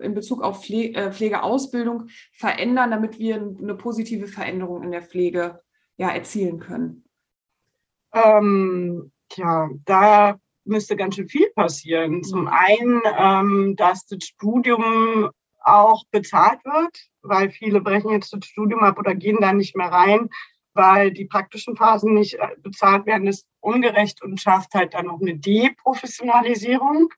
in 0.02 0.16
Bezug 0.16 0.42
auf 0.42 0.64
Pfle 0.64 0.92
äh, 0.94 1.12
Pflegeausbildung 1.12 2.08
verändern, 2.34 2.90
damit 2.90 3.20
wir 3.20 3.36
eine 3.36 3.76
positive 3.76 4.28
Veränderung 4.28 4.82
in 4.82 4.92
der 4.92 5.04
Pflege 5.04 5.62
ja, 5.98 6.10
erzielen 6.10 6.60
können? 6.60 7.06
Ähm, 8.12 9.12
tja, 9.30 9.70
da 9.86 10.40
müsste 10.64 10.96
ganz 10.96 11.16
schön 11.16 11.30
viel 11.30 11.48
passieren. 11.56 12.24
Zum 12.24 12.42
mhm. 12.42 12.48
einen, 12.48 13.02
ähm, 13.18 13.76
dass 13.76 14.08
das 14.08 14.24
Studium 14.24 15.30
auch 15.62 16.06
bezahlt 16.10 16.66
wird, 16.66 16.98
weil 17.22 17.52
viele 17.52 17.82
brechen 17.82 18.10
jetzt 18.12 18.34
das 18.34 18.46
Studium 18.46 18.82
ab 18.82 18.98
oder 18.98 19.14
gehen 19.14 19.38
da 19.40 19.54
nicht 19.54 19.76
mehr 19.76 19.92
rein, 19.92 20.30
weil 20.76 21.12
die 21.12 21.26
praktischen 21.26 21.76
Phasen 21.76 22.14
nicht 22.14 22.36
äh, 22.36 22.50
bezahlt 22.62 23.06
werden, 23.06 23.28
ist 23.28 23.48
ungerecht 23.62 24.22
und 24.22 24.40
schafft 24.40 24.74
halt 24.76 24.94
dann 24.94 25.10
auch 25.10 25.22
eine 25.22 25.38
Deprofessionalisierung. 25.38 27.10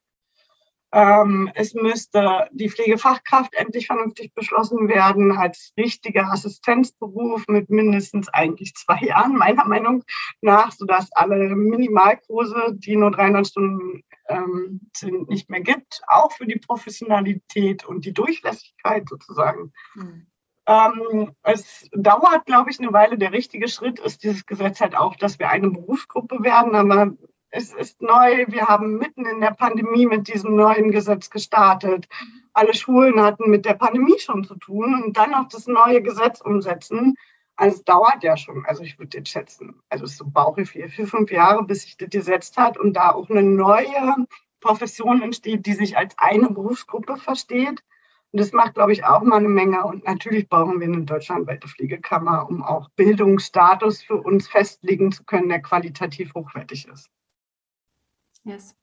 Ähm, 0.90 1.50
es 1.54 1.74
müsste 1.74 2.48
die 2.52 2.70
Pflegefachkraft 2.70 3.54
endlich 3.54 3.88
vernünftig 3.88 4.32
beschlossen 4.32 4.88
werden 4.88 5.32
als 5.32 5.74
richtiger 5.76 6.32
Assistenzberuf 6.32 7.44
mit 7.46 7.68
mindestens 7.68 8.28
eigentlich 8.30 8.74
zwei 8.74 8.98
Jahren, 9.00 9.36
meiner 9.36 9.66
Meinung 9.66 10.02
nach, 10.40 10.72
sodass 10.72 11.12
alle 11.12 11.54
Minimalkurse, 11.54 12.72
die 12.72 12.96
nur 12.96 13.10
300 13.10 13.46
Stunden 13.46 14.02
ähm, 14.28 14.80
sind, 14.96 15.28
nicht 15.28 15.50
mehr 15.50 15.60
gibt, 15.60 16.00
auch 16.06 16.32
für 16.32 16.46
die 16.46 16.58
Professionalität 16.58 17.84
und 17.84 18.06
die 18.06 18.14
Durchlässigkeit 18.14 19.06
sozusagen. 19.10 19.72
Mhm. 19.94 20.26
Ähm, 20.68 21.32
es 21.44 21.88
dauert, 21.92 22.44
glaube 22.44 22.70
ich, 22.70 22.78
eine 22.78 22.92
Weile. 22.92 23.16
Der 23.16 23.32
richtige 23.32 23.68
Schritt 23.68 23.98
ist 24.00 24.22
dieses 24.22 24.44
Gesetz 24.44 24.80
halt 24.82 24.94
auch, 24.94 25.16
dass 25.16 25.38
wir 25.38 25.48
eine 25.48 25.70
Berufsgruppe 25.70 26.44
werden, 26.44 26.74
aber 26.74 27.12
es 27.48 27.72
ist 27.72 28.02
neu. 28.02 28.44
Wir 28.48 28.66
haben 28.66 28.98
mitten 28.98 29.24
in 29.24 29.40
der 29.40 29.52
Pandemie 29.52 30.04
mit 30.04 30.28
diesem 30.28 30.56
neuen 30.56 30.90
Gesetz 30.90 31.30
gestartet. 31.30 32.06
Alle 32.52 32.74
Schulen 32.74 33.22
hatten 33.22 33.48
mit 33.50 33.64
der 33.64 33.74
Pandemie 33.74 34.18
schon 34.18 34.44
zu 34.44 34.56
tun 34.56 35.02
und 35.02 35.16
dann 35.16 35.30
noch 35.30 35.48
das 35.48 35.66
neue 35.68 36.02
Gesetz 36.02 36.42
umsetzen. 36.42 37.14
Also 37.56 37.78
es 37.78 37.84
dauert 37.84 38.22
ja 38.22 38.36
schon. 38.36 38.66
Also 38.66 38.82
ich 38.82 38.98
würde 38.98 39.16
jetzt 39.16 39.30
schätzen, 39.30 39.80
also 39.88 40.04
es 40.04 40.12
ist 40.12 40.18
so 40.18 40.26
Bauch 40.26 40.56
vier, 40.56 40.90
vier, 40.90 41.06
fünf 41.06 41.30
Jahre, 41.30 41.64
bis 41.64 41.84
sich 41.84 41.96
das 41.96 42.10
gesetzt 42.10 42.58
hat 42.58 42.76
und 42.76 42.92
da 42.92 43.12
auch 43.12 43.30
eine 43.30 43.42
neue 43.42 44.26
Profession 44.60 45.22
entsteht, 45.22 45.64
die 45.64 45.72
sich 45.72 45.96
als 45.96 46.14
eine 46.18 46.50
Berufsgruppe 46.50 47.16
versteht. 47.16 47.82
Und 48.32 48.40
das 48.40 48.52
macht, 48.52 48.74
glaube 48.74 48.92
ich, 48.92 49.04
auch 49.04 49.22
mal 49.22 49.36
eine 49.36 49.48
Menge. 49.48 49.84
Und 49.84 50.04
natürlich 50.04 50.48
brauchen 50.48 50.80
wir 50.80 50.86
eine 50.86 51.04
deutschlandweite 51.04 51.66
Pflegekammer, 51.66 52.48
um 52.48 52.62
auch 52.62 52.90
Bildungsstatus 52.90 54.02
für 54.02 54.16
uns 54.16 54.48
festlegen 54.48 55.12
zu 55.12 55.24
können, 55.24 55.48
der 55.48 55.62
qualitativ 55.62 56.34
hochwertig 56.34 56.86
ist. 56.88 57.08
Yes. 58.44 58.74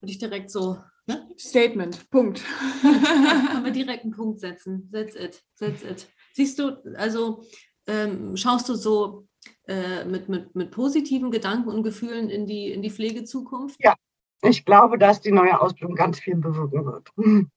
Würde 0.00 0.12
ich 0.12 0.18
direkt 0.18 0.50
so. 0.50 0.78
Ne? 1.06 1.28
Statement, 1.38 2.10
Punkt. 2.10 2.44
Können 2.82 3.64
wir 3.64 3.72
direkt 3.72 4.04
einen 4.04 4.12
Punkt 4.12 4.40
setzen. 4.40 4.90
That's 4.92 5.14
it, 5.14 5.42
that's 5.58 5.82
it. 5.82 6.08
Siehst 6.34 6.58
du, 6.58 6.76
also 6.96 7.44
ähm, 7.86 8.36
schaust 8.36 8.68
du 8.68 8.74
so 8.74 9.26
äh, 9.66 10.04
mit, 10.04 10.28
mit, 10.28 10.54
mit 10.54 10.70
positiven 10.70 11.30
Gedanken 11.30 11.70
und 11.70 11.82
Gefühlen 11.82 12.28
in 12.28 12.46
die, 12.46 12.70
in 12.70 12.82
die 12.82 12.90
Pflegezukunft? 12.90 13.76
Ja, 13.82 13.94
ich 14.42 14.64
glaube, 14.64 14.98
dass 14.98 15.20
die 15.20 15.32
neue 15.32 15.60
Ausbildung 15.60 15.96
ganz 15.96 16.20
viel 16.20 16.36
bewirken 16.36 16.84
wird. 16.84 17.10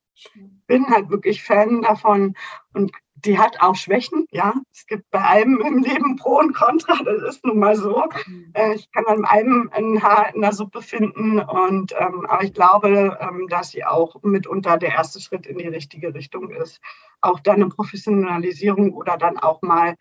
Bin 0.68 0.88
halt 0.90 1.10
wirklich 1.10 1.44
Fan 1.44 1.82
davon 1.82 2.36
und 2.74 2.92
die 3.26 3.38
hat 3.38 3.62
auch 3.62 3.76
Schwächen, 3.76 4.26
ja. 4.32 4.54
Es 4.72 4.86
gibt 4.88 5.10
bei 5.12 5.22
allem 5.22 5.62
im 5.62 5.80
Leben 5.80 6.16
Pro 6.16 6.40
und 6.40 6.54
Contra, 6.54 6.96
das 7.04 7.36
ist 7.36 7.46
nun 7.46 7.60
mal 7.60 7.76
so. 7.76 8.04
Mhm. 8.28 8.52
Äh, 8.54 8.76
ich 8.76 8.92
kann 8.92 9.06
an 9.06 9.26
allem 9.26 9.70
ein 9.74 10.02
Haar 10.02 10.34
in 10.34 10.42
der 10.42 10.54
Suppe 10.54 10.82
finden 10.82 11.40
und 11.40 11.94
ähm, 11.98 12.26
aber 12.28 12.44
ich 12.44 12.54
glaube, 12.54 13.18
ähm, 13.22 13.48
dass 13.48 13.72
sie 13.72 13.86
auch 13.86 14.22
mitunter 14.24 14.78
der 14.78 14.94
erste 14.94 15.20
Schritt 15.20 15.46
in 15.46 15.58
die 15.58 15.68
richtige 15.68 16.14
Richtung 16.14 16.50
ist. 16.50 16.80
Auch 17.22 17.40
dann 17.40 17.56
eine 17.56 17.70
Professionalisierung 17.70 18.94
oder 18.94 19.18
dann 19.18 19.38
auch 19.38 19.62
mal 19.62 19.96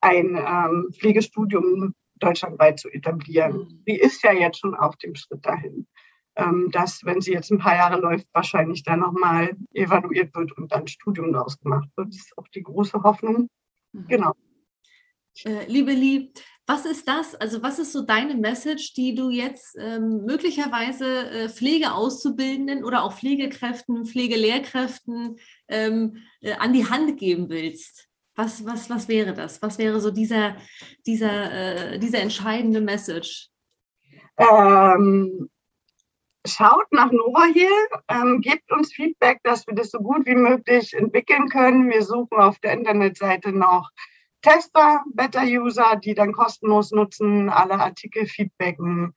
ein 0.00 0.36
ähm, 0.36 0.90
Pflegestudium 0.92 1.94
deutschlandweit 2.16 2.78
zu 2.78 2.88
etablieren. 2.90 3.58
Mhm. 3.58 3.82
Sie 3.86 3.96
ist 3.96 4.22
ja 4.22 4.32
jetzt 4.32 4.58
schon 4.60 4.74
auf 4.74 4.96
dem 4.96 5.14
Schritt 5.14 5.44
dahin, 5.44 5.86
dass, 6.70 7.04
wenn 7.04 7.20
sie 7.20 7.32
jetzt 7.32 7.50
ein 7.50 7.58
paar 7.58 7.76
Jahre 7.76 7.98
läuft, 7.98 8.26
wahrscheinlich 8.32 8.82
dann 8.82 9.00
nochmal 9.00 9.56
evaluiert 9.72 10.34
wird 10.34 10.52
und 10.52 10.70
dann 10.70 10.86
Studium 10.86 11.32
daraus 11.32 11.58
gemacht 11.58 11.88
wird. 11.96 12.08
Das 12.08 12.16
ist 12.16 12.36
auch 12.36 12.48
die 12.48 12.62
große 12.62 13.02
Hoffnung. 13.02 13.48
Mhm. 13.92 14.06
Genau. 14.08 14.32
Äh, 15.44 15.66
liebe 15.66 15.92
Lieb, 15.92 16.38
was 16.66 16.84
ist 16.84 17.06
das? 17.06 17.34
Also 17.34 17.62
was 17.62 17.78
ist 17.78 17.92
so 17.92 18.02
deine 18.02 18.34
Message, 18.34 18.94
die 18.94 19.14
du 19.14 19.30
jetzt 19.30 19.76
ähm, 19.78 20.24
möglicherweise 20.24 21.30
äh, 21.30 21.48
Pflegeauszubildenden 21.48 22.84
oder 22.84 23.04
auch 23.04 23.12
Pflegekräften, 23.12 24.04
Pflegelehrkräften 24.04 25.36
ähm, 25.68 26.18
äh, 26.40 26.54
an 26.54 26.72
die 26.72 26.88
Hand 26.88 27.18
geben 27.18 27.48
willst? 27.48 28.08
Was, 28.34 28.64
was, 28.66 28.90
was 28.90 29.08
wäre 29.08 29.32
das? 29.32 29.62
Was 29.62 29.78
wäre 29.78 30.00
so 30.00 30.10
dieser, 30.10 30.56
dieser, 31.06 31.94
äh, 31.94 31.98
dieser 31.98 32.18
entscheidende 32.18 32.80
Message? 32.80 33.48
Ähm, 34.36 35.48
schaut 36.46 36.90
nach 36.92 37.10
Nova 37.10 37.44
hier, 37.52 37.70
ähm, 38.08 38.40
gebt 38.40 38.70
uns 38.72 38.92
Feedback, 38.92 39.40
dass 39.42 39.66
wir 39.66 39.74
das 39.74 39.90
so 39.90 39.98
gut 39.98 40.26
wie 40.26 40.34
möglich 40.34 40.94
entwickeln 40.94 41.48
können. 41.48 41.90
Wir 41.90 42.02
suchen 42.02 42.38
auf 42.38 42.58
der 42.58 42.72
Internetseite 42.72 43.52
noch 43.52 43.90
Tester, 44.42 45.02
Beta-User, 45.12 45.96
die 45.96 46.14
dann 46.14 46.32
kostenlos 46.32 46.92
nutzen, 46.92 47.48
alle 47.48 47.80
Artikel 47.80 48.26
feedbacken. 48.26 49.14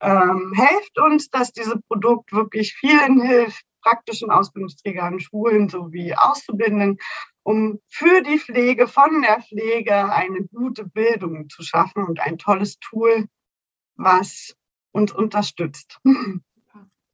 Ähm, 0.00 0.52
helft 0.54 0.98
uns, 0.98 1.30
dass 1.30 1.52
dieses 1.52 1.80
Produkt 1.88 2.32
wirklich 2.32 2.74
vielen 2.74 3.20
hilft, 3.20 3.64
praktischen 3.82 4.30
Ausbildungsträgern, 4.30 5.18
Schulen 5.18 5.68
sowie 5.68 6.14
Auszubildenden, 6.14 6.98
um 7.42 7.80
für 7.88 8.22
die 8.22 8.38
Pflege, 8.38 8.86
von 8.86 9.22
der 9.22 9.42
Pflege 9.42 10.12
eine 10.12 10.44
gute 10.44 10.84
Bildung 10.84 11.48
zu 11.48 11.62
schaffen 11.62 12.04
und 12.04 12.20
ein 12.20 12.38
tolles 12.38 12.78
Tool, 12.78 13.26
was 13.96 14.54
uns 14.92 15.12
unterstützt. 15.12 15.98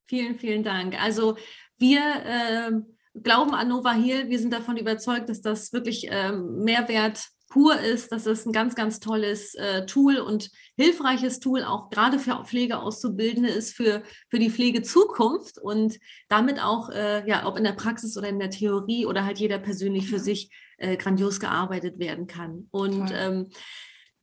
Vielen, 0.07 0.39
vielen 0.39 0.63
Dank. 0.63 1.01
Also 1.01 1.37
wir 1.79 2.01
äh, 2.01 2.73
glauben 3.21 3.55
an 3.55 3.69
Nova 3.69 3.93
Heal. 3.93 4.29
Wir 4.29 4.39
sind 4.39 4.53
davon 4.53 4.77
überzeugt, 4.77 5.29
dass 5.29 5.41
das 5.41 5.73
wirklich 5.73 6.11
äh, 6.11 6.33
Mehrwert 6.33 7.29
pur 7.49 7.79
ist, 7.79 8.11
dass 8.11 8.27
es 8.27 8.47
ein 8.47 8.53
ganz, 8.53 8.75
ganz 8.75 8.99
tolles 8.99 9.55
äh, 9.55 9.87
Tool 9.87 10.17
und 10.17 10.51
hilfreiches 10.77 11.39
Tool 11.39 11.63
auch 11.63 11.89
gerade 11.89 12.19
für 12.19 12.43
Pflegeauszubildende 12.45 13.49
ist 13.49 13.77
für, 13.77 14.03
für 14.29 14.41
die 14.41 14.51
Pflegezukunft 14.51 15.59
und 15.59 16.01
damit 16.29 16.61
auch, 16.61 16.91
äh, 16.91 17.23
ja, 17.29 17.47
ob 17.47 17.57
in 17.57 17.63
der 17.63 17.73
Praxis 17.73 18.17
oder 18.19 18.29
in 18.29 18.41
der 18.41 18.51
Theorie 18.51 19.07
oder 19.07 19.25
halt 19.25 19.39
jeder 19.39 19.59
persönlich 19.59 20.09
für 20.11 20.19
sich 20.19 20.51
äh, 20.79 20.97
grandios 20.97 21.39
gearbeitet 21.39 22.01
werden 22.01 22.27
kann. 22.27 22.67
Und 22.73 23.13
ähm, 23.15 23.51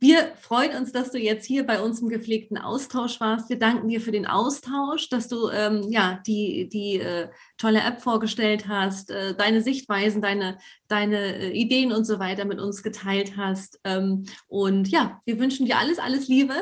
wir 0.02 0.34
freuen 0.42 0.76
uns, 0.76 0.92
dass 0.92 1.12
du 1.12 1.20
jetzt 1.20 1.46
hier 1.46 1.64
bei 1.64 1.80
uns 1.80 2.02
im 2.02 2.10
gepflegten 2.10 2.58
Austausch 2.58 3.20
warst. 3.20 3.50
Wir 3.50 3.60
danken 3.60 3.88
dir 3.88 4.02
für 4.02 4.12
den 4.12 4.26
Austausch, 4.26 5.10
dass 5.10 5.28
du 5.28 5.50
ähm, 5.50 5.92
ja 5.92 6.20
die, 6.26 6.68
die 6.70 7.00
äh, 7.00 7.30
tolle 7.62 7.82
App 7.82 8.02
vorgestellt 8.02 8.68
hast, 8.68 9.12
äh, 9.12 9.36
deine 9.36 9.62
Sichtweisen, 9.62 10.22
deine, 10.22 10.58
deine 10.88 11.36
äh, 11.36 11.52
Ideen 11.52 11.92
und 11.92 12.06
so 12.06 12.18
weiter 12.18 12.46
mit 12.46 12.60
uns 12.60 12.82
geteilt 12.82 13.38
hast. 13.38 13.80
Ähm, 13.84 14.26
und 14.48 14.88
ja, 14.88 15.22
wir 15.26 15.40
wünschen 15.40 15.68
dir 15.68 15.78
alles, 15.78 16.00
alles 16.00 16.28
Liebe. 16.28 16.56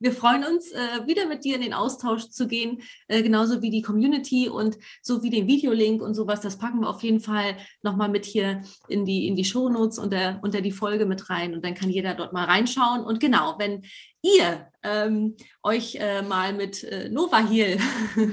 Wir 0.00 0.12
freuen 0.12 0.44
uns, 0.44 0.72
äh, 0.72 1.06
wieder 1.06 1.26
mit 1.26 1.44
dir 1.44 1.56
in 1.56 1.62
den 1.62 1.74
Austausch 1.74 2.30
zu 2.30 2.46
gehen, 2.46 2.80
genauso 3.08 3.62
wie 3.62 3.70
die 3.70 3.82
Community 3.82 4.48
und 4.48 4.78
so 5.02 5.22
wie 5.22 5.30
den 5.30 5.46
Videolink 5.46 6.00
und 6.00 6.14
sowas. 6.14 6.40
Das 6.40 6.58
packen 6.58 6.80
wir 6.80 6.88
auf 6.88 7.02
jeden 7.02 7.20
Fall 7.20 7.56
nochmal 7.82 8.08
mit 8.08 8.24
hier 8.24 8.62
in 8.88 9.04
die, 9.04 9.26
in 9.26 9.36
die 9.36 9.44
Shownotes 9.44 9.98
unter, 9.98 10.38
unter 10.42 10.60
die 10.60 10.72
Folge 10.72 11.06
mit 11.06 11.28
rein 11.30 11.54
und 11.54 11.64
dann 11.64 11.74
kann 11.74 11.90
jeder 11.90 12.14
dort 12.14 12.32
mal 12.32 12.44
reinschauen. 12.44 13.04
Und 13.04 13.20
genau, 13.20 13.56
wenn 13.58 13.82
ihr 14.22 14.68
ähm, 14.82 15.36
euch 15.62 15.96
äh, 15.96 16.22
mal 16.22 16.52
mit 16.52 16.84
äh, 16.84 17.08
Nova 17.08 17.38
Heal 17.46 17.78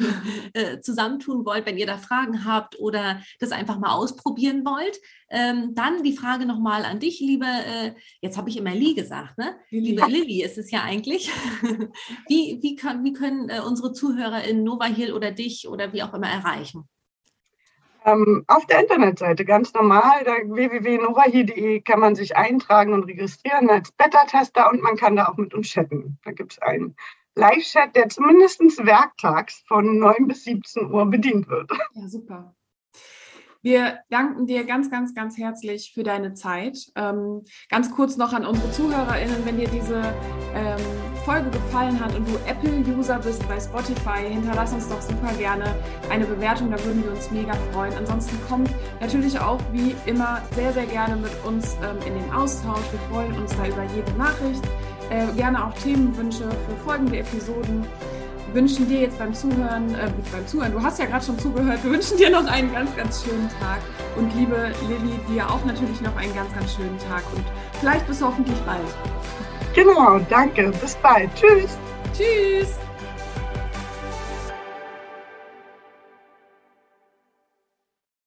äh, 0.53 0.79
zusammentun 0.79 1.45
wollt, 1.45 1.65
wenn 1.65 1.77
ihr 1.77 1.87
da 1.87 1.97
Fragen 1.97 2.45
habt 2.45 2.79
oder 2.79 3.21
das 3.39 3.51
einfach 3.51 3.79
mal 3.79 3.93
ausprobieren 3.93 4.63
wollt, 4.65 4.99
ähm, 5.29 5.73
dann 5.73 6.03
die 6.03 6.15
Frage 6.15 6.45
nochmal 6.45 6.85
an 6.85 6.99
dich, 6.99 7.19
liebe, 7.19 7.45
äh, 7.45 7.93
jetzt 8.21 8.37
habe 8.37 8.49
ich 8.49 8.57
immer 8.57 8.73
Lee 8.73 8.93
gesagt, 8.93 9.37
ne? 9.37 9.55
Liebe 9.69 10.05
Lilly 10.07 10.43
ist 10.43 10.57
es 10.57 10.71
ja 10.71 10.83
eigentlich. 10.83 11.29
wie, 12.27 12.59
wie, 12.61 12.75
kann, 12.75 13.03
wie 13.03 13.13
können 13.13 13.49
äh, 13.49 13.61
unsere 13.65 13.91
Zuhörer 13.91 14.43
in 14.43 14.63
Nova 14.63 14.85
Heal 14.85 15.13
oder 15.13 15.31
dich 15.31 15.67
oder 15.67 15.93
wie 15.93 16.03
auch 16.03 16.13
immer 16.13 16.29
erreichen? 16.29 16.87
Ähm, 18.05 18.43
auf 18.47 18.67
der 18.67 18.81
Internetseite 18.81 19.45
ganz 19.45 19.73
normal, 19.73 20.23
www.novahi.de 20.25 21.81
kann 21.81 21.99
man 21.99 22.13
sich 22.13 22.37
eintragen 22.37 22.93
und 22.93 23.05
registrieren 23.05 23.69
als 23.69 23.91
Beta-Tester 23.93 24.69
und 24.71 24.83
man 24.83 24.95
kann 24.95 25.15
da 25.15 25.27
auch 25.27 25.37
mit 25.37 25.55
uns 25.55 25.67
chatten. 25.69 26.19
Da 26.23 26.31
gibt 26.31 26.53
es 26.53 26.61
einen 26.61 26.95
Live-Chat, 27.33 27.95
der 27.95 28.09
zumindest 28.09 28.61
werktags 28.85 29.63
von 29.67 29.97
9 29.97 30.27
bis 30.27 30.43
17 30.43 30.91
Uhr 30.91 31.05
bedient 31.07 31.49
wird. 31.49 31.71
Ja, 31.95 32.07
super. 32.07 32.55
Wir 33.61 34.01
danken 34.11 34.45
dir 34.45 34.63
ganz, 34.63 34.91
ganz, 34.91 35.15
ganz 35.15 35.39
herzlich 35.39 35.91
für 35.91 36.03
deine 36.03 36.35
Zeit. 36.35 36.91
Ähm, 36.95 37.41
ganz 37.69 37.89
kurz 37.89 38.15
noch 38.15 38.31
an 38.33 38.45
unsere 38.45 38.71
ZuhörerInnen, 38.71 39.43
wenn 39.43 39.57
dir 39.57 39.67
diese 39.67 40.03
ähm, 40.53 41.04
Folge 41.25 41.49
gefallen 41.49 41.99
hat 41.99 42.15
und 42.15 42.27
du 42.27 42.35
Apple-User 42.45 43.17
bist 43.17 43.47
bei 43.49 43.59
Spotify, 43.59 44.29
hinterlass 44.29 44.73
uns 44.73 44.87
doch 44.87 45.01
super 45.01 45.33
gerne 45.39 45.75
eine 46.11 46.23
Bewertung, 46.23 46.69
da 46.69 46.77
würden 46.85 47.03
wir 47.03 47.11
uns 47.11 47.31
mega 47.31 47.53
freuen. 47.73 47.93
Ansonsten 47.97 48.37
kommt 48.47 48.69
natürlich 49.01 49.39
auch 49.39 49.59
wie 49.71 49.95
immer 50.05 50.43
sehr, 50.53 50.71
sehr 50.71 50.85
gerne 50.85 51.15
mit 51.15 51.31
uns 51.43 51.77
ähm, 51.81 51.97
in 52.05 52.21
den 52.21 52.31
Austausch. 52.31 52.85
Wir 52.91 52.99
freuen 53.11 53.35
uns 53.41 53.57
da 53.57 53.65
über 53.65 53.83
jede 53.95 54.11
Nachricht. 54.19 54.63
Äh, 55.09 55.35
gerne 55.35 55.65
auch 55.65 55.73
Themenwünsche 55.73 56.43
für 56.43 56.75
folgende 56.85 57.17
Episoden 57.17 57.85
wünschen 58.53 58.87
dir 58.87 59.01
jetzt 59.01 59.19
beim 59.19 59.33
Zuhören, 59.33 59.93
äh, 59.95 60.09
beim 60.31 60.47
Zuhören, 60.47 60.71
du 60.71 60.81
hast 60.81 60.97
ja 60.97 61.05
gerade 61.05 61.25
schon 61.25 61.37
zugehört, 61.37 61.83
wir 61.83 61.91
wünschen 61.91 62.17
dir 62.17 62.29
noch 62.29 62.45
einen 62.45 62.71
ganz, 62.71 62.95
ganz 62.95 63.23
schönen 63.23 63.49
Tag. 63.59 63.79
Und 64.15 64.33
liebe 64.35 64.71
Lilly, 64.87 65.19
dir 65.27 65.49
auch 65.49 65.63
natürlich 65.65 65.99
noch 66.01 66.15
einen 66.15 66.33
ganz, 66.33 66.53
ganz 66.53 66.73
schönen 66.73 66.97
Tag 67.09 67.23
und 67.35 67.43
vielleicht 67.81 68.07
bis 68.07 68.23
hoffentlich 68.23 68.57
bald. 68.59 68.79
Genau, 69.75 70.19
danke. 70.29 70.71
Bis 70.81 70.95
bald. 70.95 71.29
Tschüss. 71.35 71.77
Tschüss. 72.17 72.84